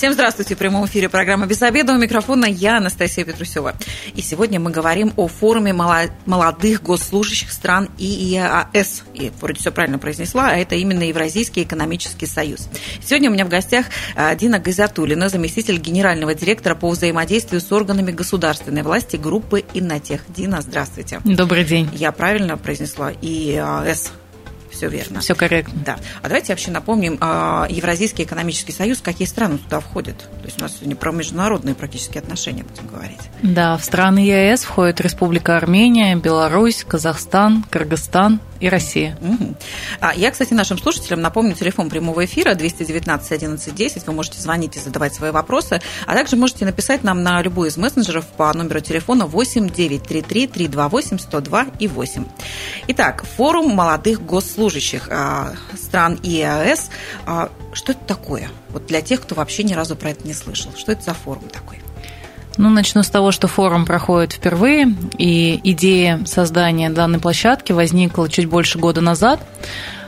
Всем 0.00 0.14
здравствуйте. 0.14 0.54
В 0.54 0.58
прямом 0.58 0.86
эфире 0.86 1.10
программа 1.10 1.44
«Без 1.44 1.60
обеда». 1.60 1.92
У 1.92 1.98
микрофона 1.98 2.46
я, 2.46 2.78
Анастасия 2.78 3.22
Петрусева. 3.22 3.74
И 4.14 4.22
сегодня 4.22 4.58
мы 4.58 4.70
говорим 4.70 5.12
о 5.16 5.28
форуме 5.28 5.74
молодых 5.74 6.82
госслужащих 6.82 7.52
стран 7.52 7.90
ИИАС. 7.98 9.02
И 9.12 9.30
вроде 9.38 9.60
все 9.60 9.70
правильно 9.70 9.98
произнесла, 9.98 10.52
а 10.52 10.56
это 10.56 10.74
именно 10.74 11.02
Евразийский 11.02 11.64
экономический 11.64 12.24
союз. 12.24 12.70
Сегодня 13.04 13.28
у 13.28 13.34
меня 13.34 13.44
в 13.44 13.50
гостях 13.50 13.84
а, 14.16 14.34
Дина 14.34 14.58
Газатулина, 14.58 15.28
заместитель 15.28 15.76
генерального 15.76 16.34
директора 16.34 16.74
по 16.74 16.88
взаимодействию 16.88 17.60
с 17.60 17.70
органами 17.70 18.10
государственной 18.10 18.82
власти 18.82 19.16
группы 19.16 19.66
«Иннотех». 19.74 20.22
Дина, 20.28 20.62
здравствуйте. 20.62 21.20
Добрый 21.24 21.64
день. 21.64 21.90
Я 21.92 22.10
правильно 22.12 22.56
произнесла 22.56 23.12
ИИАС? 23.20 24.12
Все 24.80 24.88
верно. 24.88 25.20
Все 25.20 25.34
корректно. 25.34 25.74
Да. 25.84 25.98
А 26.22 26.28
давайте 26.28 26.52
вообще 26.52 26.70
напомним, 26.70 27.18
а, 27.20 27.66
Евразийский 27.68 28.22
экономический 28.22 28.72
союз, 28.72 29.00
какие 29.02 29.28
страны 29.28 29.58
туда 29.58 29.80
входят? 29.80 30.16
То 30.16 30.46
есть 30.46 30.58
у 30.58 30.62
нас 30.62 30.76
сегодня 30.76 30.96
про 30.96 31.12
международные 31.12 31.74
практически 31.74 32.16
отношения 32.16 32.64
будем 32.64 32.86
говорить. 32.86 33.20
Да, 33.42 33.76
в 33.76 33.84
страны 33.84 34.20
ЕС 34.20 34.62
входят 34.64 35.00
Республика 35.02 35.58
Армения, 35.58 36.16
Беларусь, 36.16 36.82
Казахстан, 36.88 37.62
Кыргызстан 37.68 38.40
и 38.60 38.68
Россия. 38.68 39.18
Угу. 39.20 39.54
А 40.00 40.14
я, 40.14 40.30
кстати, 40.30 40.52
нашим 40.52 40.78
слушателям 40.78 41.20
напомню 41.20 41.54
телефон 41.54 41.88
прямого 41.88 42.24
эфира 42.24 42.54
219 42.54 43.32
11 43.32 43.74
10. 43.74 44.06
Вы 44.06 44.12
можете 44.12 44.40
звонить 44.40 44.76
и 44.76 44.80
задавать 44.80 45.14
свои 45.14 45.30
вопросы, 45.30 45.80
а 46.06 46.14
также 46.14 46.36
можете 46.36 46.64
написать 46.64 47.02
нам 47.02 47.22
на 47.22 47.42
любой 47.42 47.68
из 47.68 47.76
мессенджеров 47.76 48.26
по 48.26 48.52
номеру 48.52 48.80
телефона 48.80 49.26
8 49.26 49.70
933 49.70 50.46
328 50.46 51.18
102 51.18 51.66
и 51.78 51.88
8. 51.88 52.24
Итак, 52.88 53.24
форум 53.36 53.70
молодых 53.70 54.24
госслужащих 54.24 54.69
а, 55.10 55.54
стран 55.74 56.18
ИАС. 56.22 56.90
А, 57.26 57.50
что 57.72 57.92
это 57.92 58.02
такое? 58.06 58.48
Вот 58.70 58.86
для 58.86 59.00
тех, 59.00 59.20
кто 59.20 59.34
вообще 59.34 59.62
ни 59.62 59.74
разу 59.74 59.96
про 59.96 60.10
это 60.10 60.26
не 60.26 60.34
слышал. 60.34 60.70
Что 60.76 60.92
это 60.92 61.02
за 61.02 61.14
форум 61.14 61.48
такой? 61.48 61.80
Ну, 62.56 62.68
начну 62.68 63.02
с 63.02 63.08
того, 63.08 63.32
что 63.32 63.48
форум 63.48 63.86
проходит 63.86 64.32
впервые, 64.34 64.94
и 65.16 65.60
идея 65.64 66.20
создания 66.26 66.90
данной 66.90 67.18
площадки 67.18 67.72
возникла 67.72 68.28
чуть 68.28 68.46
больше 68.46 68.78
года 68.78 69.00
назад. 69.00 69.40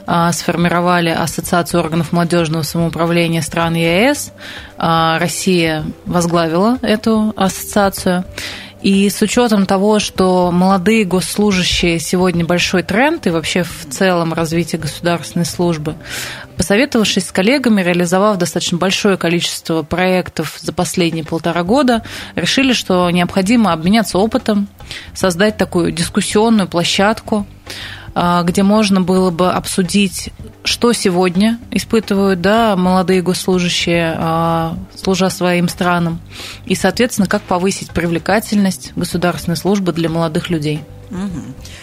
А, 0.07 0.33
сформировали 0.33 1.11
Ассоциацию 1.11 1.81
органов 1.81 2.13
молодежного 2.13 2.63
самоуправления 2.63 3.41
стран. 3.41 3.77
А, 4.77 5.19
Россия 5.19 5.85
возглавила 6.05 6.79
эту 6.83 7.33
ассоциацию. 7.37 8.25
И 8.83 9.09
с 9.09 9.23
учетом 9.23 9.65
того, 9.65 10.01
что 10.01 10.51
молодые 10.51 11.05
госслужащие 11.05 12.01
сегодня 12.01 12.45
большой 12.45 12.83
тренд 12.83 13.25
и 13.29 13.31
вообще 13.31 13.63
в 13.63 13.87
целом 13.89 14.33
развитие 14.33 14.81
государственной 14.81 15.45
службы, 15.45 15.95
посоветовавшись 16.57 17.29
с 17.29 17.33
коллегами, 17.33 17.81
реализовав 17.81 18.39
достаточно 18.39 18.79
большое 18.79 19.17
количество 19.17 19.83
проектов 19.85 20.59
за 20.61 20.73
последние 20.73 21.25
полтора 21.25 21.63
года, 21.63 22.03
решили, 22.35 22.73
что 22.73 23.09
необходимо 23.11 23.73
обменяться 23.73 24.19
опытом, 24.19 24.67
создать 25.15 25.57
такую 25.57 25.93
дискуссионную 25.93 26.67
площадку, 26.67 27.47
где 28.15 28.63
можно 28.63 29.01
было 29.01 29.31
бы 29.31 29.51
обсудить, 29.51 30.31
что 30.65 30.93
сегодня 30.93 31.59
испытывают 31.71 32.41
да, 32.41 32.77
молодые 32.77 33.23
госслужащие, 33.23 34.15
а, 34.17 34.77
служа 34.95 35.31
своим 35.31 35.69
странам, 35.69 36.21
и, 36.67 36.75
соответственно, 36.75 37.27
как 37.27 37.43
повысить 37.43 37.91
привлекательность 37.91 38.93
государственной 38.97 39.57
службы 39.57 39.93
для 39.93 40.09
молодых 40.09 40.51
людей. 40.51 40.83
Угу. 41.11 41.41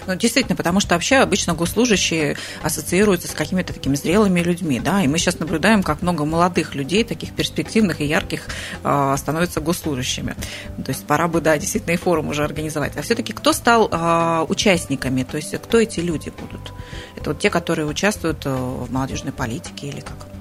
Ну, 0.07 0.15
действительно, 0.15 0.55
потому 0.55 0.79
что 0.79 0.95
вообще 0.95 1.17
обычно 1.17 1.53
госслужащие 1.53 2.37
ассоциируются 2.63 3.27
с 3.27 3.31
какими-то 3.31 3.73
такими 3.73 3.95
зрелыми 3.95 4.39
людьми, 4.39 4.79
да, 4.79 5.03
и 5.03 5.07
мы 5.07 5.17
сейчас 5.17 5.39
наблюдаем, 5.39 5.83
как 5.83 6.01
много 6.01 6.25
молодых 6.25 6.75
людей, 6.75 7.03
таких 7.03 7.33
перспективных 7.33 8.01
и 8.01 8.05
ярких, 8.05 8.47
а, 8.83 9.15
становятся 9.17 9.61
госслужащими. 9.61 10.35
То 10.83 10.89
есть 10.89 11.05
пора 11.05 11.27
бы, 11.27 11.41
да, 11.41 11.57
действительно 11.57 11.93
и 11.93 11.97
форум 11.97 12.29
уже 12.29 12.43
организовать. 12.43 12.97
А 12.97 13.01
все-таки 13.01 13.33
кто 13.33 13.53
стал 13.53 13.87
а, 13.91 14.45
участниками, 14.49 15.23
то 15.23 15.37
есть 15.37 15.55
кто 15.61 15.79
эти 15.79 15.99
люди 15.99 16.29
будут? 16.29 16.73
Это 17.15 17.31
вот 17.31 17.39
те, 17.39 17.49
которые 17.49 17.85
участвуют 17.85 18.45
э, 18.45 18.49
в 18.49 18.91
молодежной 18.91 19.33
политике 19.33 19.87
или 19.87 19.99
как? 19.99 20.38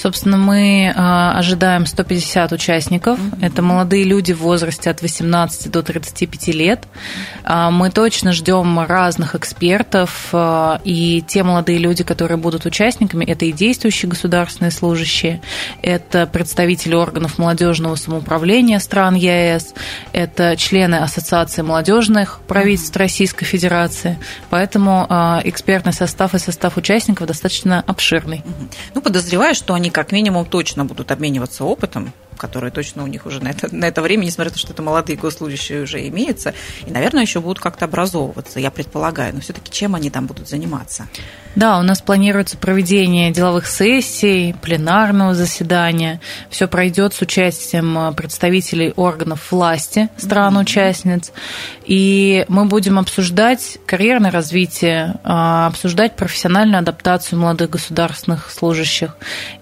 Собственно, 0.00 0.36
мы 0.36 0.92
а, 0.94 1.36
ожидаем 1.36 1.84
150 1.84 2.52
участников. 2.52 3.18
Mm-hmm. 3.18 3.46
Это 3.46 3.62
молодые 3.62 4.04
люди 4.04 4.32
в 4.32 4.38
возрасте 4.38 4.90
от 4.90 5.02
18 5.02 5.72
до 5.72 5.82
35 5.82 6.48
лет. 6.54 6.84
А, 7.42 7.72
мы 7.72 7.90
точно 7.90 8.30
ждем 8.30 8.78
разных 8.78 9.34
экспертов. 9.34 10.28
А, 10.32 10.80
и 10.84 11.24
те 11.26 11.42
молодые 11.42 11.78
люди, 11.78 12.04
которые 12.04 12.38
будут 12.38 12.64
участниками, 12.64 13.24
это 13.24 13.44
и 13.44 13.52
действующие 13.52 14.08
государственные 14.08 14.70
служащие, 14.70 15.42
это 15.82 16.26
представители 16.26 16.94
органов 16.94 17.38
молодежного 17.38 17.96
самоуправления 17.96 18.78
стран 18.78 19.16
ЕС, 19.16 19.74
это 20.12 20.56
члены 20.56 20.96
Ассоциации 20.96 21.62
молодежных 21.62 22.40
правительств 22.46 22.96
Российской 22.96 23.46
Федерации. 23.46 24.16
Поэтому 24.50 25.06
экспертный 25.44 25.92
состав 25.92 26.34
и 26.34 26.38
состав 26.38 26.76
участников 26.76 27.26
достаточно 27.26 27.82
обширный. 27.86 28.44
Ну, 28.94 29.00
подозреваю, 29.00 29.54
что 29.54 29.74
они 29.74 29.87
они 29.88 29.90
как 29.90 30.12
минимум 30.12 30.44
точно 30.44 30.84
будут 30.84 31.10
обмениваться 31.10 31.64
опытом, 31.64 32.12
который 32.38 32.70
точно 32.70 33.04
у 33.04 33.06
них 33.06 33.26
уже 33.26 33.42
на 33.42 33.48
это, 33.48 33.74
на 33.74 33.84
это 33.84 34.00
время, 34.00 34.24
несмотря 34.24 34.50
на 34.50 34.54
то, 34.54 34.60
что 34.60 34.72
это 34.72 34.82
молодые 34.82 35.16
госслужащие 35.16 35.82
уже 35.82 36.06
имеются, 36.08 36.54
и, 36.86 36.90
наверное, 36.90 37.22
еще 37.22 37.40
будут 37.40 37.60
как-то 37.60 37.84
образовываться, 37.84 38.60
я 38.60 38.70
предполагаю. 38.70 39.34
Но 39.34 39.40
все-таки 39.40 39.70
чем 39.70 39.94
они 39.94 40.10
там 40.10 40.26
будут 40.26 40.48
заниматься? 40.48 41.08
Да, 41.58 41.80
у 41.80 41.82
нас 41.82 42.00
планируется 42.00 42.56
проведение 42.56 43.32
деловых 43.32 43.66
сессий, 43.66 44.54
пленарного 44.62 45.34
заседания. 45.34 46.20
Все 46.50 46.68
пройдет 46.68 47.14
с 47.14 47.20
участием 47.20 47.98
э, 47.98 48.12
представителей 48.12 48.92
органов 48.94 49.50
власти 49.50 50.08
стран-участниц. 50.18 51.32
И 51.84 52.44
мы 52.48 52.66
будем 52.66 52.98
обсуждать 52.98 53.78
карьерное 53.86 54.30
развитие, 54.30 55.16
э, 55.24 55.66
обсуждать 55.66 56.14
профессиональную 56.14 56.78
адаптацию 56.78 57.40
молодых 57.40 57.70
государственных 57.70 58.52
служащих. 58.52 59.16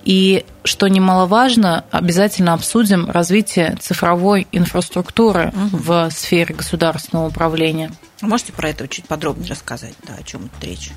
И, 0.05 0.45
что 0.67 0.89
немаловажно, 0.89 1.85
обязательно 1.91 2.53
обсудим 2.53 3.11
развитие 3.11 3.77
цифровой 3.81 4.47
инфраструктуры 4.53 5.53
угу. 5.55 5.77
в 5.77 6.11
сфере 6.11 6.55
государственного 6.55 7.29
управления. 7.29 7.91
Можете 8.21 8.53
про 8.53 8.71
это 8.71 8.89
чуть 8.89 9.07
подробнее 9.07 9.51
рассказать, 9.51 9.95
да, 10.07 10.15
о 10.15 10.23
чем 10.23 10.49
тут 10.49 10.65
речь? 10.65 10.91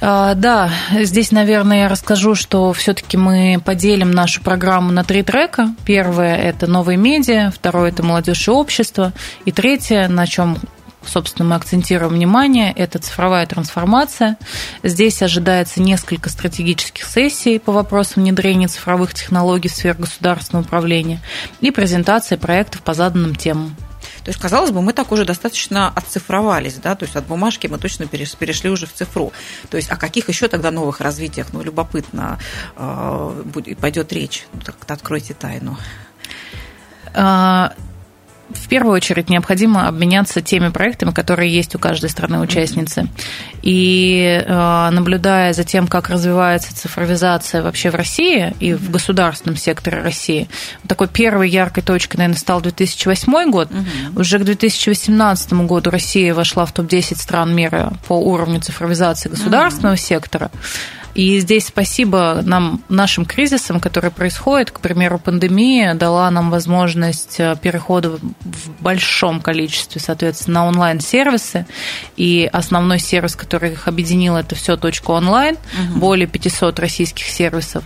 А, 0.00 0.34
да, 0.34 0.70
здесь, 0.92 1.32
наверное, 1.32 1.82
я 1.82 1.88
расскажу, 1.88 2.34
что 2.34 2.72
все-таки 2.72 3.16
мы 3.16 3.60
поделим 3.64 4.10
нашу 4.10 4.42
программу 4.42 4.92
на 4.92 5.04
три 5.04 5.22
трека. 5.22 5.74
Первое– 5.84 6.36
это 6.36 6.66
новые 6.66 6.98
медиа, 6.98 7.50
второе– 7.50 7.90
это 7.92 8.02
молодежь 8.02 8.46
и 8.48 8.50
общество, 8.50 9.12
и 9.44 9.52
третье, 9.52 10.08
на 10.08 10.26
чем 10.26 10.58
собственно, 11.08 11.48
мы 11.48 11.56
акцентируем 11.56 12.12
внимание, 12.12 12.72
это 12.72 12.98
цифровая 12.98 13.46
трансформация. 13.46 14.36
Здесь 14.82 15.22
ожидается 15.22 15.80
несколько 15.82 16.28
стратегических 16.30 17.04
сессий 17.04 17.58
по 17.58 17.72
вопросам 17.72 18.22
внедрения 18.22 18.68
цифровых 18.68 19.14
технологий 19.14 19.68
в 19.68 19.72
сфере 19.72 19.94
государственного 19.94 20.64
управления 20.64 21.20
и 21.60 21.70
презентация 21.70 22.38
проектов 22.38 22.82
по 22.82 22.94
заданным 22.94 23.34
темам. 23.34 23.76
То 24.24 24.30
есть, 24.30 24.40
казалось 24.40 24.72
бы, 24.72 24.82
мы 24.82 24.92
так 24.92 25.12
уже 25.12 25.24
достаточно 25.24 25.88
отцифровались, 25.88 26.74
да, 26.74 26.96
то 26.96 27.04
есть 27.04 27.14
от 27.14 27.26
бумажки 27.26 27.68
мы 27.68 27.78
точно 27.78 28.06
перешли 28.06 28.70
уже 28.70 28.86
в 28.86 28.92
цифру. 28.92 29.32
То 29.70 29.76
есть 29.76 29.88
о 29.90 29.96
каких 29.96 30.28
еще 30.28 30.48
тогда 30.48 30.72
новых 30.72 31.00
развитиях, 31.00 31.52
ну, 31.52 31.62
любопытно, 31.62 32.38
э, 32.76 33.44
пойдет 33.80 34.12
речь? 34.12 34.46
Ну, 34.52 34.60
так 34.62 34.76
откройте 34.88 35.32
тайну. 35.32 35.78
В 38.50 38.68
первую 38.68 38.94
очередь 38.94 39.28
необходимо 39.28 39.88
обменяться 39.88 40.40
теми 40.40 40.68
проектами, 40.68 41.10
которые 41.10 41.52
есть 41.52 41.74
у 41.74 41.78
каждой 41.78 42.10
страны-участницы. 42.10 43.08
И 43.62 44.42
э, 44.44 44.90
наблюдая 44.90 45.52
за 45.52 45.64
тем, 45.64 45.88
как 45.88 46.10
развивается 46.10 46.74
цифровизация 46.74 47.62
вообще 47.62 47.90
в 47.90 47.96
России 47.96 48.54
и 48.60 48.74
в 48.74 48.90
государственном 48.90 49.56
секторе 49.56 50.00
России, 50.00 50.48
такой 50.86 51.08
первой 51.08 51.50
яркой 51.50 51.82
точкой, 51.82 52.18
наверное, 52.18 52.38
стал 52.38 52.60
2008 52.60 53.50
год. 53.50 53.68
Угу. 53.70 54.20
Уже 54.20 54.38
к 54.38 54.44
2018 54.44 55.52
году 55.64 55.90
Россия 55.90 56.32
вошла 56.32 56.66
в 56.66 56.72
топ-10 56.72 57.16
стран 57.16 57.54
мира 57.54 57.92
по 58.06 58.14
уровню 58.14 58.60
цифровизации 58.60 59.28
государственного 59.28 59.94
угу. 59.94 60.00
сектора. 60.00 60.50
И 61.16 61.40
здесь 61.40 61.68
спасибо 61.68 62.42
нам, 62.44 62.82
нашим 62.90 63.24
кризисам, 63.24 63.80
которые 63.80 64.10
происходят. 64.10 64.70
К 64.70 64.80
примеру, 64.80 65.18
пандемия 65.18 65.94
дала 65.94 66.30
нам 66.30 66.50
возможность 66.50 67.36
э, 67.40 67.56
перехода 67.62 68.10
в 68.10 68.82
большом 68.82 69.40
количестве, 69.40 69.98
соответственно, 69.98 70.60
на 70.60 70.68
онлайн-сервисы. 70.68 71.66
И 72.18 72.46
основной 72.52 72.98
сервис, 72.98 73.34
который 73.34 73.72
их 73.72 73.88
объединил, 73.88 74.36
это 74.36 74.54
все 74.54 74.76
точка 74.76 75.12
онлайн, 75.12 75.54
угу. 75.54 76.00
более 76.00 76.26
500 76.26 76.78
российских 76.80 77.24
сервисов. 77.24 77.84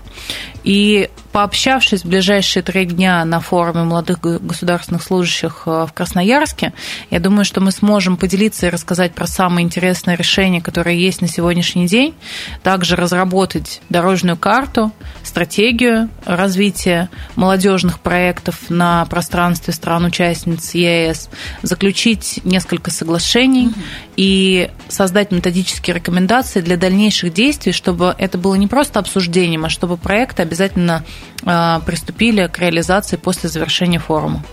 И 0.65 1.09
пообщавшись 1.33 2.03
в 2.03 2.09
ближайшие 2.09 2.62
три 2.62 2.85
дня 2.85 3.25
на 3.25 3.41
форуме 3.41 3.85
молодых 3.85 4.21
государственных 4.21 5.03
служащих 5.03 5.62
э, 5.67 5.87
в 5.87 5.93
Красноярске, 5.93 6.73
я 7.11 7.21
думаю, 7.21 7.45
что 7.45 7.61
мы 7.61 7.71
сможем 7.71 8.17
поделиться 8.17 8.67
и 8.67 8.71
рассказать 8.71 9.12
про 9.15 9.27
самые 9.27 9.65
интересные 9.65 10.17
решения, 10.17 10.61
которые 10.61 11.01
есть 11.01 11.21
на 11.21 11.29
сегодняшний 11.29 11.87
день, 11.87 12.15
также 12.62 12.97
разработать 12.97 13.81
дорожную 13.89 14.37
карту, 14.37 14.93
стратегию 15.23 16.09
развития 16.25 17.09
молодежных 17.37 18.01
проектов 18.01 18.69
на 18.69 19.05
пространстве 19.07 19.73
стран-участниц 19.73 20.75
ЕС, 20.75 21.31
заключить 21.62 22.41
несколько 22.45 22.91
соглашений 22.91 23.69
угу. 23.69 23.75
и 24.17 24.71
создать 24.89 25.31
методические 25.31 25.97
рекомендации 25.97 26.61
для 26.61 26.77
дальнейших 26.77 27.33
действий, 27.33 27.73
чтобы 27.73 28.15
это 28.19 28.37
было 28.37 28.57
не 28.57 28.67
просто 28.67 28.99
обсуждением, 28.99 29.65
а 29.65 29.69
чтобы 29.69 29.97
проекты 29.97 30.43
обязательно 30.50 31.05
а, 31.44 31.79
приступили 31.81 32.49
к 32.49 32.58
реализации 32.58 33.17
после 33.17 33.49
завершения 33.49 34.00
форума. 34.00 34.44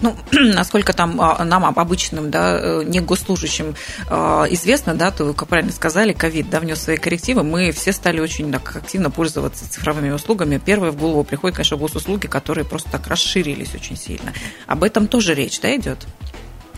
Ну, 0.00 0.16
насколько 0.32 0.92
там 0.92 1.20
а, 1.20 1.44
нам 1.44 1.64
обычным, 1.64 2.30
да, 2.30 2.58
э, 2.60 2.84
не 2.84 3.00
госслужащим 3.00 3.74
а, 4.08 4.46
известно, 4.50 4.94
да, 4.94 5.10
то, 5.10 5.32
как 5.32 5.48
правильно 5.48 5.72
сказали, 5.72 6.12
ковид 6.12 6.48
да, 6.48 6.60
внес 6.60 6.80
свои 6.80 6.96
коррективы, 6.96 7.42
мы 7.42 7.72
все 7.72 7.90
стали 7.90 8.20
очень 8.20 8.52
так, 8.52 8.76
активно 8.76 9.10
пользоваться 9.10 9.68
цифровыми 9.68 10.10
услугами. 10.10 10.58
Первое 10.64 10.92
в 10.92 10.96
голову 10.96 11.24
приходит, 11.24 11.56
конечно, 11.56 11.76
госуслуги, 11.76 12.28
которые 12.28 12.64
просто 12.64 12.88
так 12.90 13.08
расширились 13.08 13.74
очень 13.74 13.96
сильно. 13.96 14.32
Об 14.68 14.84
этом 14.84 15.08
тоже 15.08 15.34
речь, 15.34 15.58
да, 15.60 15.74
идет? 15.74 16.06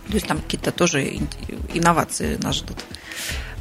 То 0.08 0.14
есть 0.14 0.26
там 0.26 0.38
какие-то 0.38 0.72
тоже 0.72 1.04
инновации 1.74 2.38
нас 2.42 2.56
ждут. 2.56 2.78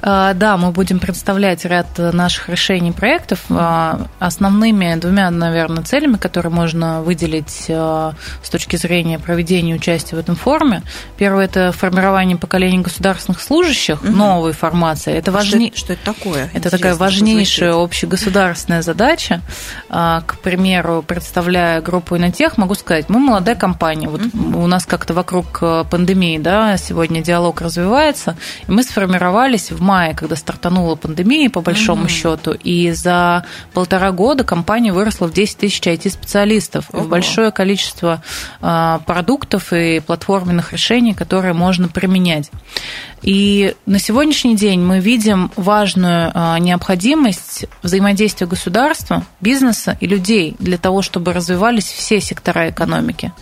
А, 0.02 0.34
да, 0.34 0.58
мы 0.58 0.72
будем 0.72 1.00
представлять 1.00 1.66
ряд 1.66 1.98
наших 1.98 2.50
решений 2.50 2.92
проектов. 2.92 3.40
А, 3.50 4.08
основными 4.20 4.96
двумя, 4.96 5.30
наверное, 5.32 5.84
целями, 5.84 6.18
которые 6.18 6.52
можно 6.52 7.02
выделить 7.02 7.66
а, 7.70 8.14
с 8.44 8.50
точки 8.50 8.76
зрения 8.76 9.20
проведения 9.20 9.74
участия 9.76 10.16
в 10.16 10.20
этом 10.20 10.36
форуме. 10.36 10.84
Первое– 11.18 11.46
это 11.46 11.72
формирование 11.72 12.38
поколения 12.38 12.80
государственных 12.80 13.42
служащих, 13.42 14.04
угу. 14.04 14.12
новой 14.12 14.54
формации. 14.54 15.14
Это 15.14 15.32
важнее. 15.32 15.72
Что, 15.74 15.80
что 15.80 15.94
это 15.94 16.06
такое? 16.06 16.50
Это 16.54 16.70
такая 16.70 16.96
важнейшая 16.96 17.74
общегосударственная 17.74 18.82
задача. 18.82 19.42
К 19.90 20.36
примеру, 20.44 21.04
представляя 21.06 21.82
группу 21.82 22.18
Инотех, 22.18 22.58
могу 22.58 22.76
сказать, 22.76 23.10
мы 23.10 23.20
молодая 23.20 23.56
компания. 23.56 24.08
Вот 24.08 24.22
угу. 24.22 24.60
у 24.60 24.68
нас 24.68 24.86
как-то 24.86 25.14
вокруг 25.14 25.60
пандемии, 25.90 26.38
да, 26.38 26.78
сегодня 26.78 27.22
диалог 27.22 27.62
развивается, 27.62 28.38
и 28.68 28.72
мы 28.72 28.84
сформировались 28.84 29.72
в 29.72 29.87
мае, 29.88 30.14
когда 30.14 30.36
стартанула 30.36 30.96
пандемия, 30.96 31.50
по 31.50 31.62
большому 31.62 32.04
угу. 32.04 32.10
счету, 32.10 32.52
и 32.52 32.92
за 32.92 33.46
полтора 33.74 34.12
года 34.12 34.44
компания 34.44 34.92
выросла 34.92 35.28
в 35.28 35.34
10 35.34 35.58
тысяч 35.58 35.82
IT-специалистов, 35.82 36.86
в 36.92 37.08
большое 37.08 37.52
количество 37.52 38.22
а, 38.62 39.00
продуктов 39.06 39.72
и 39.72 40.00
платформенных 40.00 40.74
решений, 40.74 41.14
которые 41.14 41.54
можно 41.54 41.88
применять. 41.88 42.52
И 43.22 43.76
на 43.86 44.00
сегодняшний 44.00 44.56
день 44.56 44.80
мы 44.80 45.00
видим 45.00 45.52
важную 45.56 46.32
а, 46.34 46.60
необходимость 46.60 47.66
взаимодействия 47.82 48.46
государства, 48.48 49.26
бизнеса 49.42 49.98
и 50.00 50.08
людей 50.08 50.56
для 50.60 50.78
того, 50.78 51.02
чтобы 51.02 51.34
развивались 51.34 51.86
все 51.86 52.22
сектора 52.22 52.70
экономики. 52.70 53.34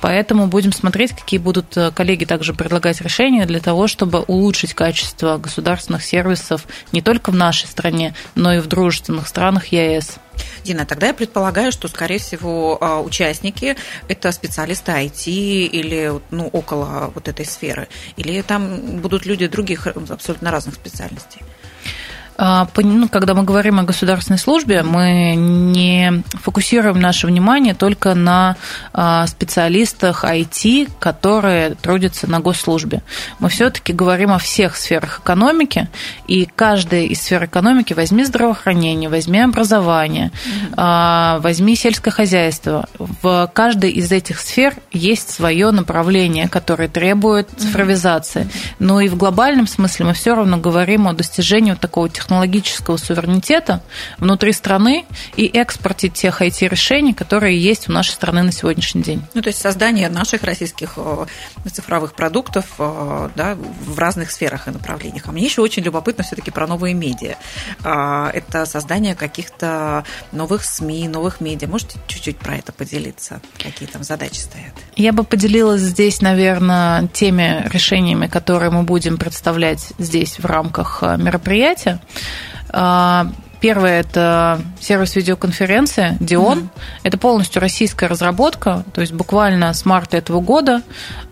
Поэтому 0.00 0.46
будем 0.46 0.72
смотреть, 0.72 1.12
какие 1.12 1.38
будут 1.38 1.76
э, 1.76 1.90
коллеги 1.90 2.24
также 2.24 2.54
предлагать 2.54 3.00
решения 3.00 3.44
для 3.44 3.60
того, 3.60 3.86
чтобы 3.86 4.20
улучшить 4.20 4.74
качество 4.74 5.36
государственных 5.36 6.04
сервисов 6.04 6.66
не 6.92 7.02
только 7.02 7.30
в 7.30 7.34
нашей 7.34 7.66
стране, 7.66 8.14
но 8.34 8.54
и 8.54 8.60
в 8.60 8.66
дружественных 8.66 9.28
странах 9.28 9.66
ЕС. 9.66 10.18
Дина, 10.64 10.84
тогда 10.84 11.08
я 11.08 11.14
предполагаю, 11.14 11.72
что, 11.72 11.88
скорее 11.88 12.18
всего, 12.18 12.78
а, 12.80 13.00
участники– 13.00 13.76
это 14.08 14.32
специалисты 14.32 14.92
IT 14.92 15.26
или 15.26 16.12
ну, 16.30 16.48
около 16.48 17.10
вот 17.14 17.28
этой 17.28 17.46
сферы, 17.46 17.88
или 18.16 18.42
там 18.42 19.00
будут 19.00 19.26
люди 19.26 19.46
других 19.46 19.86
абсолютно 19.86 20.50
разных 20.50 20.74
специальностей? 20.74 21.42
А, 22.40 22.68
ну, 22.76 23.08
когда 23.08 23.34
мы 23.34 23.42
говорим 23.42 23.80
о 23.80 23.82
государственной 23.82 24.38
службе, 24.38 24.84
мы 24.84 25.34
не 25.34 26.22
фокусируем 26.40 27.00
наше 27.00 27.26
внимание 27.26 27.74
только 27.74 28.14
на 28.14 28.56
а, 28.92 29.26
специалистах 29.26 30.24
IT, 30.24 30.88
которые 31.00 31.74
трудятся 31.74 32.30
на 32.30 32.38
госслужбе. 32.38 33.02
Мы 33.40 33.48
все-таки 33.48 33.92
говорим 33.92 34.30
о 34.30 34.38
всех 34.38 34.76
сферах 34.76 35.18
экономики, 35.18 35.88
и 36.28 36.48
каждая 36.54 37.02
из 37.02 37.22
сфер 37.22 37.46
экономики, 37.46 37.92
возьми 37.92 38.24
здравоохранение, 38.24 39.10
возьми 39.10 39.40
образование, 39.40 40.30
mm-hmm. 40.76 41.40
возьми 41.40 41.74
сельское 41.74 42.12
хозяйство, 42.12 42.88
в 42.98 43.50
каждой 43.52 43.90
из 43.90 44.12
этих 44.12 44.38
сфер 44.38 44.76
есть 44.92 45.30
свое 45.30 45.72
направление, 45.72 46.48
которое 46.48 46.88
требует 46.88 47.48
цифровизации. 47.56 48.48
Но 48.78 49.00
и 49.00 49.08
в 49.08 49.16
глобальном 49.16 49.66
смысле 49.66 50.06
мы 50.06 50.12
все 50.12 50.36
равно 50.36 50.56
говорим 50.56 51.08
о 51.08 51.14
достижении 51.14 51.72
вот 51.72 51.80
такого 51.80 52.08
технологического 52.08 52.27
технологического 52.28 52.98
суверенитета 52.98 53.82
внутри 54.18 54.52
страны 54.52 55.06
и 55.36 55.46
экспорте 55.46 56.10
тех 56.10 56.42
IT-решений, 56.42 57.14
которые 57.14 57.58
есть 57.58 57.88
у 57.88 57.92
нашей 57.92 58.10
страны 58.10 58.42
на 58.42 58.52
сегодняшний 58.52 59.02
день. 59.02 59.22
Ну, 59.32 59.40
то 59.40 59.48
есть 59.48 59.58
создание 59.58 60.10
наших 60.10 60.42
российских 60.42 60.94
э, 60.96 61.26
цифровых 61.72 62.12
продуктов 62.12 62.66
э, 62.78 63.30
да, 63.34 63.56
в 63.56 63.98
разных 63.98 64.30
сферах 64.30 64.68
и 64.68 64.70
направлениях. 64.70 65.24
А 65.26 65.32
мне 65.32 65.44
еще 65.44 65.62
очень 65.62 65.82
любопытно 65.82 66.22
все-таки 66.22 66.50
про 66.50 66.66
новые 66.66 66.92
медиа. 66.92 67.36
А, 67.82 68.30
это 68.34 68.66
создание 68.66 69.14
каких-то 69.14 70.04
новых 70.32 70.64
СМИ, 70.64 71.08
новых 71.08 71.40
медиа. 71.40 71.66
Можете 71.66 71.98
чуть-чуть 72.08 72.36
про 72.36 72.56
это 72.56 72.72
поделиться? 72.72 73.40
Какие 73.56 73.88
там 73.88 74.02
задачи 74.02 74.40
стоят? 74.40 74.74
Я 74.96 75.14
бы 75.14 75.24
поделилась 75.24 75.80
здесь, 75.80 76.20
наверное, 76.20 77.08
теми 77.08 77.66
решениями, 77.72 78.26
которые 78.26 78.70
мы 78.70 78.82
будем 78.82 79.16
представлять 79.16 79.92
здесь 79.96 80.38
в 80.38 80.44
рамках 80.44 80.98
э, 81.00 81.16
мероприятия. 81.16 82.00
А, 82.70 83.26
Первое– 83.60 84.00
это 84.02 84.62
сервис 84.80 85.16
видеоконференции 85.16 86.16
Дион. 86.20 86.58
Mm-hmm. 86.58 87.00
Это 87.02 87.18
полностью 87.18 87.60
российская 87.60 88.06
разработка, 88.06 88.84
то 88.94 89.00
есть 89.00 89.12
буквально 89.12 89.74
с 89.74 89.84
марта 89.84 90.16
этого 90.16 90.40
года 90.40 90.82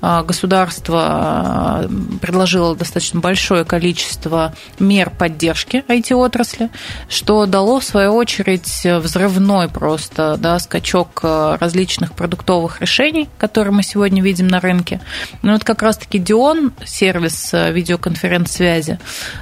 а, 0.01 0.25
государство 0.25 1.03
а, 1.05 1.89
предложило 2.21 2.75
достаточно 2.75 3.21
большое 3.21 3.65
количество 3.65 4.55
мер 4.81 5.11
поддержки 5.11 5.85
IT-отрасли, 5.87 6.71
что 7.09 7.47
дало, 7.47 7.79
в 7.79 7.85
свою 7.85 8.15
очередь, 8.15 8.85
взрывной 8.85 9.69
просто 9.69 10.37
да, 10.37 10.59
скачок 10.59 11.21
а, 11.23 11.57
различных 11.59 12.15
продуктовых 12.15 12.81
решений, 12.81 13.29
которые 13.39 13.73
мы 13.73 13.85
сегодня 13.85 14.21
видим 14.21 14.49
на 14.49 14.59
рынке. 14.61 15.01
Но 15.43 15.53
вот 15.53 15.63
как 15.63 15.81
раз-таки 15.83 16.19
Дион, 16.19 16.73
сервис 16.85 17.53
видеоконференц-связи, 17.53 18.99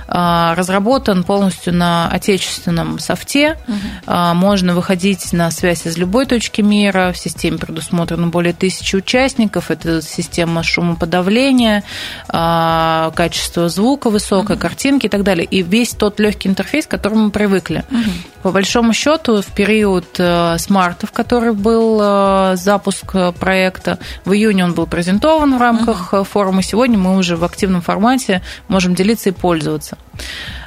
разработан 0.07 1.25
полностью 1.25 1.73
на 1.73 2.09
отечественном 2.09 2.74
собственном 2.75 2.99
софте. 2.99 3.57
Угу. 3.69 4.15
Можно 4.35 4.75
выходить 4.75 5.33
на 5.33 5.51
связь 5.51 5.87
из 5.87 5.97
любой 5.97 6.27
точки 6.27 6.61
мира. 6.61 7.13
В 7.13 7.19
системе 7.19 7.59
предусмотрено 7.59 8.27
более 8.29 8.53
тысячи 8.53 8.97
участников. 8.97 9.71
Это 9.71 10.03
система 10.03 10.63
шумоподавления, 10.63 11.85
а, 12.29 13.13
качество 13.15 13.69
звука 13.69 14.11
высокое, 14.11 14.57
угу. 14.57 14.63
картинки 14.63 15.07
и 15.07 15.09
так 15.09 15.23
далее. 15.23 15.45
И 15.45 15.63
весь 15.63 15.91
тот 15.91 16.21
легкий 16.21 16.49
интерфейс, 16.49 16.87
к 16.87 16.91
которому 16.91 17.25
мы 17.25 17.31
привыкли. 17.31 17.85
Угу. 17.91 18.11
По 18.43 18.51
большому 18.53 18.93
счету, 18.93 19.41
в 19.41 19.47
период 19.47 20.07
э, 20.19 20.59
с 20.59 20.69
марта, 20.69 21.07
в 21.07 21.13
который 21.13 21.53
был 21.53 21.99
э, 22.03 22.57
запуск 22.57 23.15
проекта, 23.41 23.99
в 24.25 24.33
июне 24.33 24.65
он 24.65 24.75
был 24.75 24.87
презентован 24.87 25.57
в 25.57 25.61
рамках 25.61 26.13
угу. 26.13 26.25
форума. 26.25 26.63
Сегодня 26.63 26.99
мы 26.99 27.17
уже 27.17 27.37
в 27.37 27.45
активном 27.45 27.81
формате 27.81 28.43
можем 28.69 28.95
делиться 28.95 29.31
и 29.31 29.33
пользоваться. 29.33 29.97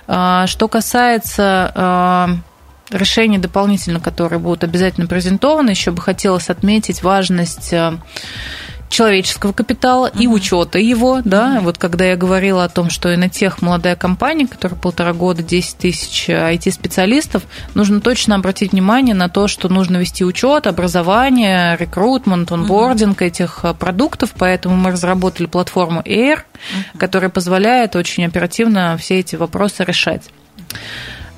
А, 0.07 0.47
что 0.47 0.67
касается 0.67 1.71
а, 1.75 2.29
решений 2.89 3.37
дополнительно, 3.37 3.99
которые 3.99 4.39
будут 4.39 4.63
обязательно 4.63 5.07
презентованы, 5.07 5.71
еще 5.71 5.91
бы 5.91 6.01
хотелось 6.01 6.49
отметить 6.49 7.03
важность 7.03 7.73
а, 7.73 7.95
человеческого 8.89 9.51
капитала 9.51 10.07
uh-huh. 10.07 10.21
и 10.21 10.27
учета 10.27 10.79
его, 10.79 11.21
да, 11.23 11.57
uh-huh. 11.57 11.61
вот 11.61 11.77
когда 11.77 12.05
я 12.05 12.15
говорила 12.15 12.63
о 12.63 12.69
том, 12.69 12.89
что 12.89 13.11
и 13.11 13.17
на 13.17 13.29
тех 13.29 13.61
молодая 13.61 13.95
компания, 13.95 14.47
которая 14.47 14.79
полтора 14.79 15.13
года, 15.13 15.43
10 15.43 15.77
тысяч 15.77 16.29
IT-специалистов, 16.29 17.43
нужно 17.73 18.01
точно 18.01 18.35
обратить 18.35 18.71
внимание 18.71 19.15
на 19.15 19.29
то, 19.29 19.47
что 19.47 19.69
нужно 19.69 19.97
вести 19.97 20.23
учет, 20.23 20.67
образование, 20.67 21.75
рекрутмент, 21.77 22.51
онбординг 22.51 23.21
uh-huh. 23.21 23.27
этих 23.27 23.65
продуктов, 23.79 24.33
поэтому 24.37 24.75
мы 24.75 24.91
разработали 24.91 25.47
платформу 25.47 26.01
Air, 26.01 26.39
uh-huh. 26.39 26.97
которая 26.97 27.29
позволяет 27.29 27.95
очень 27.95 28.25
оперативно 28.25 28.97
все 28.97 29.19
эти 29.19 29.35
вопросы 29.35 29.83
решать. 29.83 30.23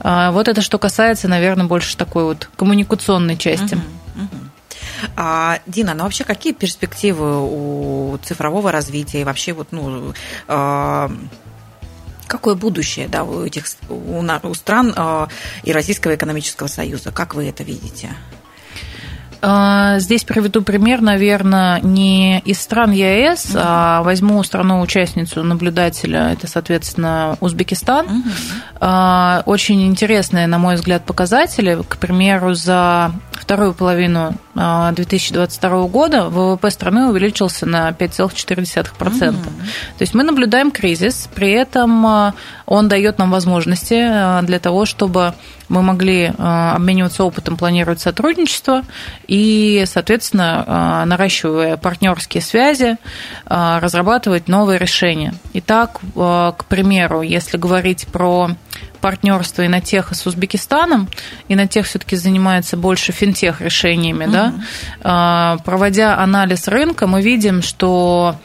Вот 0.01 0.47
это 0.47 0.61
что 0.61 0.77
касается, 0.77 1.27
наверное, 1.27 1.65
больше 1.65 1.97
такой 1.97 2.23
вот 2.23 2.49
коммуникационной 2.55 3.35
части. 3.35 3.73
Uh-huh. 3.73 3.81
А, 5.15 5.59
Дина, 5.65 5.93
ну 5.93 6.03
вообще 6.03 6.23
какие 6.23 6.53
перспективы 6.53 7.41
у 7.41 8.17
цифрового 8.23 8.71
развития 8.71 9.21
и 9.21 9.23
вообще 9.23 9.53
вот, 9.53 9.67
ну, 9.71 10.13
а, 10.47 11.11
Какое 12.29 12.53
будущее 12.53 13.07
да, 13.07 13.23
у 13.23 13.43
этих 13.43 13.65
у, 13.89 14.19
у 14.19 14.53
стран 14.53 14.93
э, 14.95 15.27
и 15.63 15.73
Российского 15.73 16.13
экономического 16.13 16.67
союза? 16.67 17.11
Как 17.11 17.33
вы 17.33 17.49
это 17.49 17.63
видите? 17.63 18.09
А, 19.41 19.97
здесь 19.97 20.25
приведу 20.25 20.61
пример, 20.61 21.01
наверное, 21.01 21.79
не 21.81 22.39
из 22.41 22.61
стран 22.61 22.91
ЕАЭС, 22.91 23.45
угу. 23.45 23.59
а 23.59 24.03
возьму 24.03 24.43
страну-участницу 24.43 25.43
наблюдателя, 25.43 26.33
это, 26.33 26.45
соответственно, 26.47 27.35
Узбекистан. 27.39 28.05
Угу. 28.05 29.51
Очень 29.51 29.87
интересные, 29.87 30.45
на 30.45 30.59
мой 30.59 30.75
взгляд, 30.75 31.05
показатели. 31.05 31.81
К 31.87 31.97
примеру, 31.97 32.53
за 32.53 33.11
вторую 33.49 33.73
половину 33.73 34.35
2022 34.53 35.69
а, 35.71 35.87
года 35.87 36.29
ВВП 36.29 36.69
страны 36.69 37.07
увеличился 37.07 37.65
на 37.65 37.89
5,4%. 37.89 38.93
Mm-hmm. 38.99 39.33
То 39.33 40.01
есть 40.01 40.13
мы 40.13 40.21
наблюдаем 40.21 40.69
кризис, 40.69 41.27
при 41.33 41.49
этом 41.53 42.05
а, 42.05 42.35
он 42.67 42.87
дает 42.87 43.17
нам 43.17 43.31
возможности 43.31 43.95
а, 44.07 44.43
для 44.43 44.59
того, 44.59 44.85
чтобы 44.85 45.33
мы 45.67 45.81
могли 45.81 46.31
обмениваться 46.37 47.23
опытом, 47.23 47.55
планировать 47.55 48.01
сотрудничество 48.01 48.81
и, 49.27 49.83
соответственно, 49.85 51.05
наращивая 51.05 51.77
партнерские 51.77 52.41
связи, 52.41 52.97
разрабатывать 53.45 54.47
новые 54.47 54.79
решения. 54.79 55.35
Итак, 55.53 55.99
к 56.15 56.65
примеру, 56.67 57.21
если 57.21 57.57
говорить 57.57 58.07
про 58.07 58.49
партнерство 58.99 59.63
и 59.63 59.67
на 59.67 59.81
тех 59.81 60.13
с 60.13 60.25
Узбекистаном, 60.25 61.09
и 61.47 61.55
на 61.55 61.67
тех 61.67 61.85
все-таки 61.85 62.15
занимается 62.15 62.77
больше 62.77 63.11
финтех 63.11 63.61
решениями, 63.61 64.25
угу. 64.25 64.31
да, 64.31 64.53
а, 65.01 65.57
проводя 65.65 66.17
анализ 66.17 66.67
рынка, 66.67 67.07
мы 67.07 67.21
видим, 67.21 67.61
что 67.61 68.35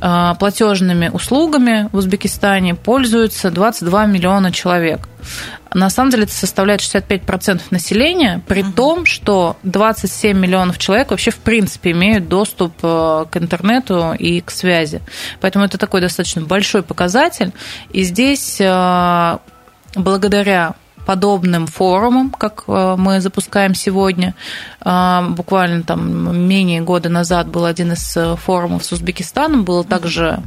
а, 0.00 0.34
платежными 0.34 1.08
услугами 1.08 1.88
в 1.92 1.96
Узбекистане 1.96 2.74
пользуются 2.74 3.50
22 3.50 4.06
миллиона 4.06 4.52
человек. 4.52 5.08
На 5.72 5.88
самом 5.90 6.10
деле 6.10 6.24
это 6.24 6.32
составляет 6.32 6.80
65% 6.80 7.62
населения, 7.70 8.42
при 8.46 8.62
uh 8.62 8.72
том, 8.74 9.06
что 9.06 9.56
27 9.62 10.38
миллионов 10.38 10.78
человек 10.78 11.10
вообще 11.10 11.30
в 11.30 11.38
принципе 11.38 11.92
имеют 11.92 12.28
доступ 12.28 12.74
э, 12.82 13.24
к 13.30 13.36
интернету 13.36 14.14
и 14.18 14.40
к 14.40 14.50
связи. 14.50 15.00
Поэтому 15.40 15.64
это 15.64 15.78
такой 15.78 16.00
достаточно 16.00 16.42
большой 16.42 16.82
показатель. 16.82 17.52
И 17.90 18.02
здесь 18.02 18.58
э, 18.60 19.38
благодаря 19.94 20.74
подобным 21.06 21.66
форумам, 21.66 22.30
как 22.30 22.64
э, 22.66 22.96
мы 22.98 23.20
запускаем 23.20 23.74
сегодня. 23.74 24.34
Э, 24.84 25.26
буквально 25.30 25.82
там 25.82 26.46
менее 26.46 26.80
года 26.82 27.08
назад 27.08 27.48
был 27.48 27.64
один 27.64 27.92
из 27.92 28.16
э, 28.16 28.36
форумов 28.36 28.84
с 28.84 28.92
Узбекистаном, 28.92 29.64
было 29.64 29.84
также 29.84 30.40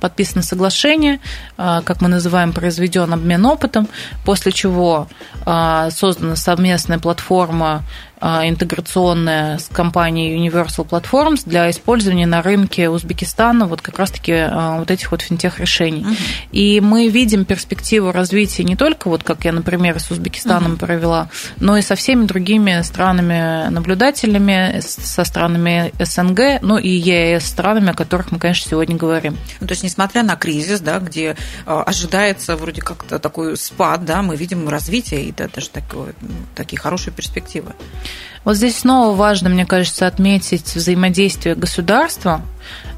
подписано 0.00 0.42
соглашение, 0.42 1.20
как 1.56 2.00
мы 2.00 2.08
называем, 2.08 2.52
произведен 2.52 3.12
обмен 3.12 3.44
опытом, 3.46 3.88
после 4.24 4.52
чего 4.52 5.08
создана 5.44 6.36
совместная 6.36 6.98
платформа 6.98 7.82
а, 8.20 8.48
интеграционная 8.48 9.58
с 9.58 9.68
компанией 9.68 10.36
Universal 10.48 10.88
Platforms 10.88 11.42
для 11.46 11.70
использования 11.70 12.26
на 12.26 12.42
рынке 12.42 12.88
Узбекистана 12.88 13.66
вот 13.66 13.80
как 13.80 13.98
раз-таки 13.98 14.32
а, 14.32 14.78
вот 14.78 14.90
этих 14.90 15.12
вот 15.12 15.22
финтех-решений. 15.22 16.02
Uh-huh. 16.02 16.16
И 16.50 16.80
мы 16.80 17.08
видим 17.08 17.44
перспективу 17.44 18.10
развития 18.10 18.64
не 18.64 18.74
только, 18.74 19.08
вот 19.08 19.22
как 19.22 19.44
я, 19.44 19.52
например, 19.52 20.00
с 20.00 20.10
Узбекистаном 20.10 20.72
uh-huh. 20.72 20.78
провела, 20.78 21.28
но 21.60 21.76
и 21.76 21.82
со 21.82 21.94
всеми 21.94 22.24
другими 22.24 22.80
странами-наблюдателями, 23.38 24.80
со 24.80 25.24
странами 25.24 25.92
СНГ, 25.98 26.62
ну 26.62 26.78
и 26.78 26.88
ЕС 26.88 27.46
странами, 27.46 27.90
о 27.90 27.94
которых 27.94 28.32
мы, 28.32 28.38
конечно, 28.38 28.68
сегодня 28.68 28.96
говорим. 28.96 29.36
Ну, 29.60 29.66
то 29.66 29.72
есть, 29.72 29.82
несмотря 29.82 30.22
на 30.22 30.36
кризис, 30.36 30.80
да, 30.80 30.98
где 30.98 31.36
а, 31.66 31.82
ожидается 31.82 32.56
вроде 32.56 32.82
как-то 32.82 33.18
такой 33.18 33.56
спад, 33.56 34.04
да, 34.04 34.22
мы 34.22 34.36
видим 34.36 34.68
развитие 34.68 35.24
и 35.24 35.32
да, 35.32 35.48
даже 35.48 35.70
такое, 35.70 36.14
такие 36.54 36.78
хорошие 36.78 37.12
перспективы. 37.12 37.74
Вот 38.44 38.56
здесь 38.56 38.78
снова 38.78 39.14
важно, 39.14 39.48
мне 39.48 39.66
кажется, 39.66 40.06
отметить 40.06 40.74
взаимодействие 40.74 41.54
государства 41.54 42.42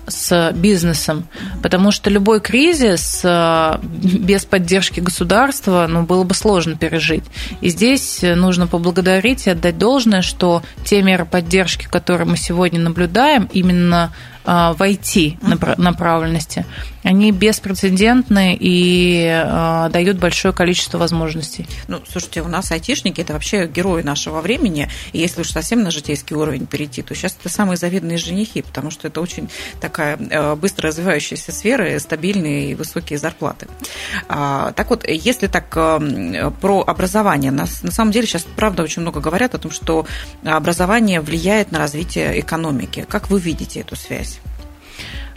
с 0.07 0.53
бизнесом, 0.53 1.27
потому 1.63 1.93
что 1.93 2.11
любой 2.11 2.41
кризис 2.41 3.21
э, 3.23 3.79
без 3.83 4.45
поддержки 4.45 5.01
государства 5.01 5.87
ну, 5.89 6.03
было 6.03 6.25
бы 6.25 6.35
сложно 6.35 6.77
пережить. 6.77 7.25
И 7.61 7.69
здесь 7.69 8.21
нужно 8.23 8.67
поблагодарить 8.67 9.47
и 9.47 9.51
отдать 9.51 9.79
должное, 9.79 10.23
что 10.23 10.63
те 10.85 11.03
меры 11.03 11.25
поддержки, 11.27 11.87
которые 11.87 12.27
мы 12.27 12.37
сегодня 12.37 12.81
наблюдаем, 12.81 13.49
именно 13.53 14.13
а, 14.45 14.73
в 14.73 14.81
IT 14.81 15.37
направленности, 15.79 16.65
они 17.03 17.33
беспрецедентны 17.33 18.57
и 18.59 19.27
а, 19.29 19.89
дают 19.89 20.19
большое 20.19 20.53
количество 20.53 20.99
возможностей. 20.99 21.67
Ну, 21.89 22.01
слушайте, 22.09 22.43
у 22.43 22.49
нас 22.49 22.71
айтишники– 22.71 23.21
это 23.23 23.33
вообще 23.33 23.67
герои 23.67 24.03
нашего 24.03 24.41
времени, 24.41 24.89
и 25.13 25.19
если 25.19 25.41
уж 25.41 25.51
совсем 25.51 25.83
на 25.83 25.91
житейский 25.91 26.37
уровень 26.37 26.67
перейти, 26.67 27.03
то 27.03 27.15
сейчас 27.15 27.37
это 27.39 27.49
самые 27.49 27.77
завидные 27.77 28.19
женихи, 28.19 28.63
потому 28.63 28.91
что 28.91 29.09
это 29.09 29.21
очень 29.21 29.49
такая 29.81 30.17
э, 30.19 30.55
быстро 30.57 30.89
развивающаяся 30.89 31.53
сфера, 31.53 31.99
стабильные 31.99 32.73
и 32.73 32.75
высокие 32.75 33.19
зарплаты. 33.19 33.67
А, 34.29 34.73
так 34.73 34.91
вот, 34.91 35.09
если 35.09 35.47
так 35.47 35.73
э, 35.77 36.51
про 36.61 36.83
образование, 36.87 37.51
на 37.51 37.67
самом 37.67 38.13
деле 38.13 38.27
сейчас, 38.27 38.47
правда, 38.57 38.83
очень 38.83 39.03
много 39.03 39.21
говорят 39.21 39.55
о 39.55 39.59
том, 39.59 39.71
что 39.71 40.07
образование 40.45 41.21
влияет 41.21 41.73
на 41.73 41.79
развитие 41.79 42.41
экономики. 42.41 43.07
Как 43.09 43.31
вы 43.31 43.41
видите 43.41 43.81
эту 43.81 43.97
связь? 43.97 44.41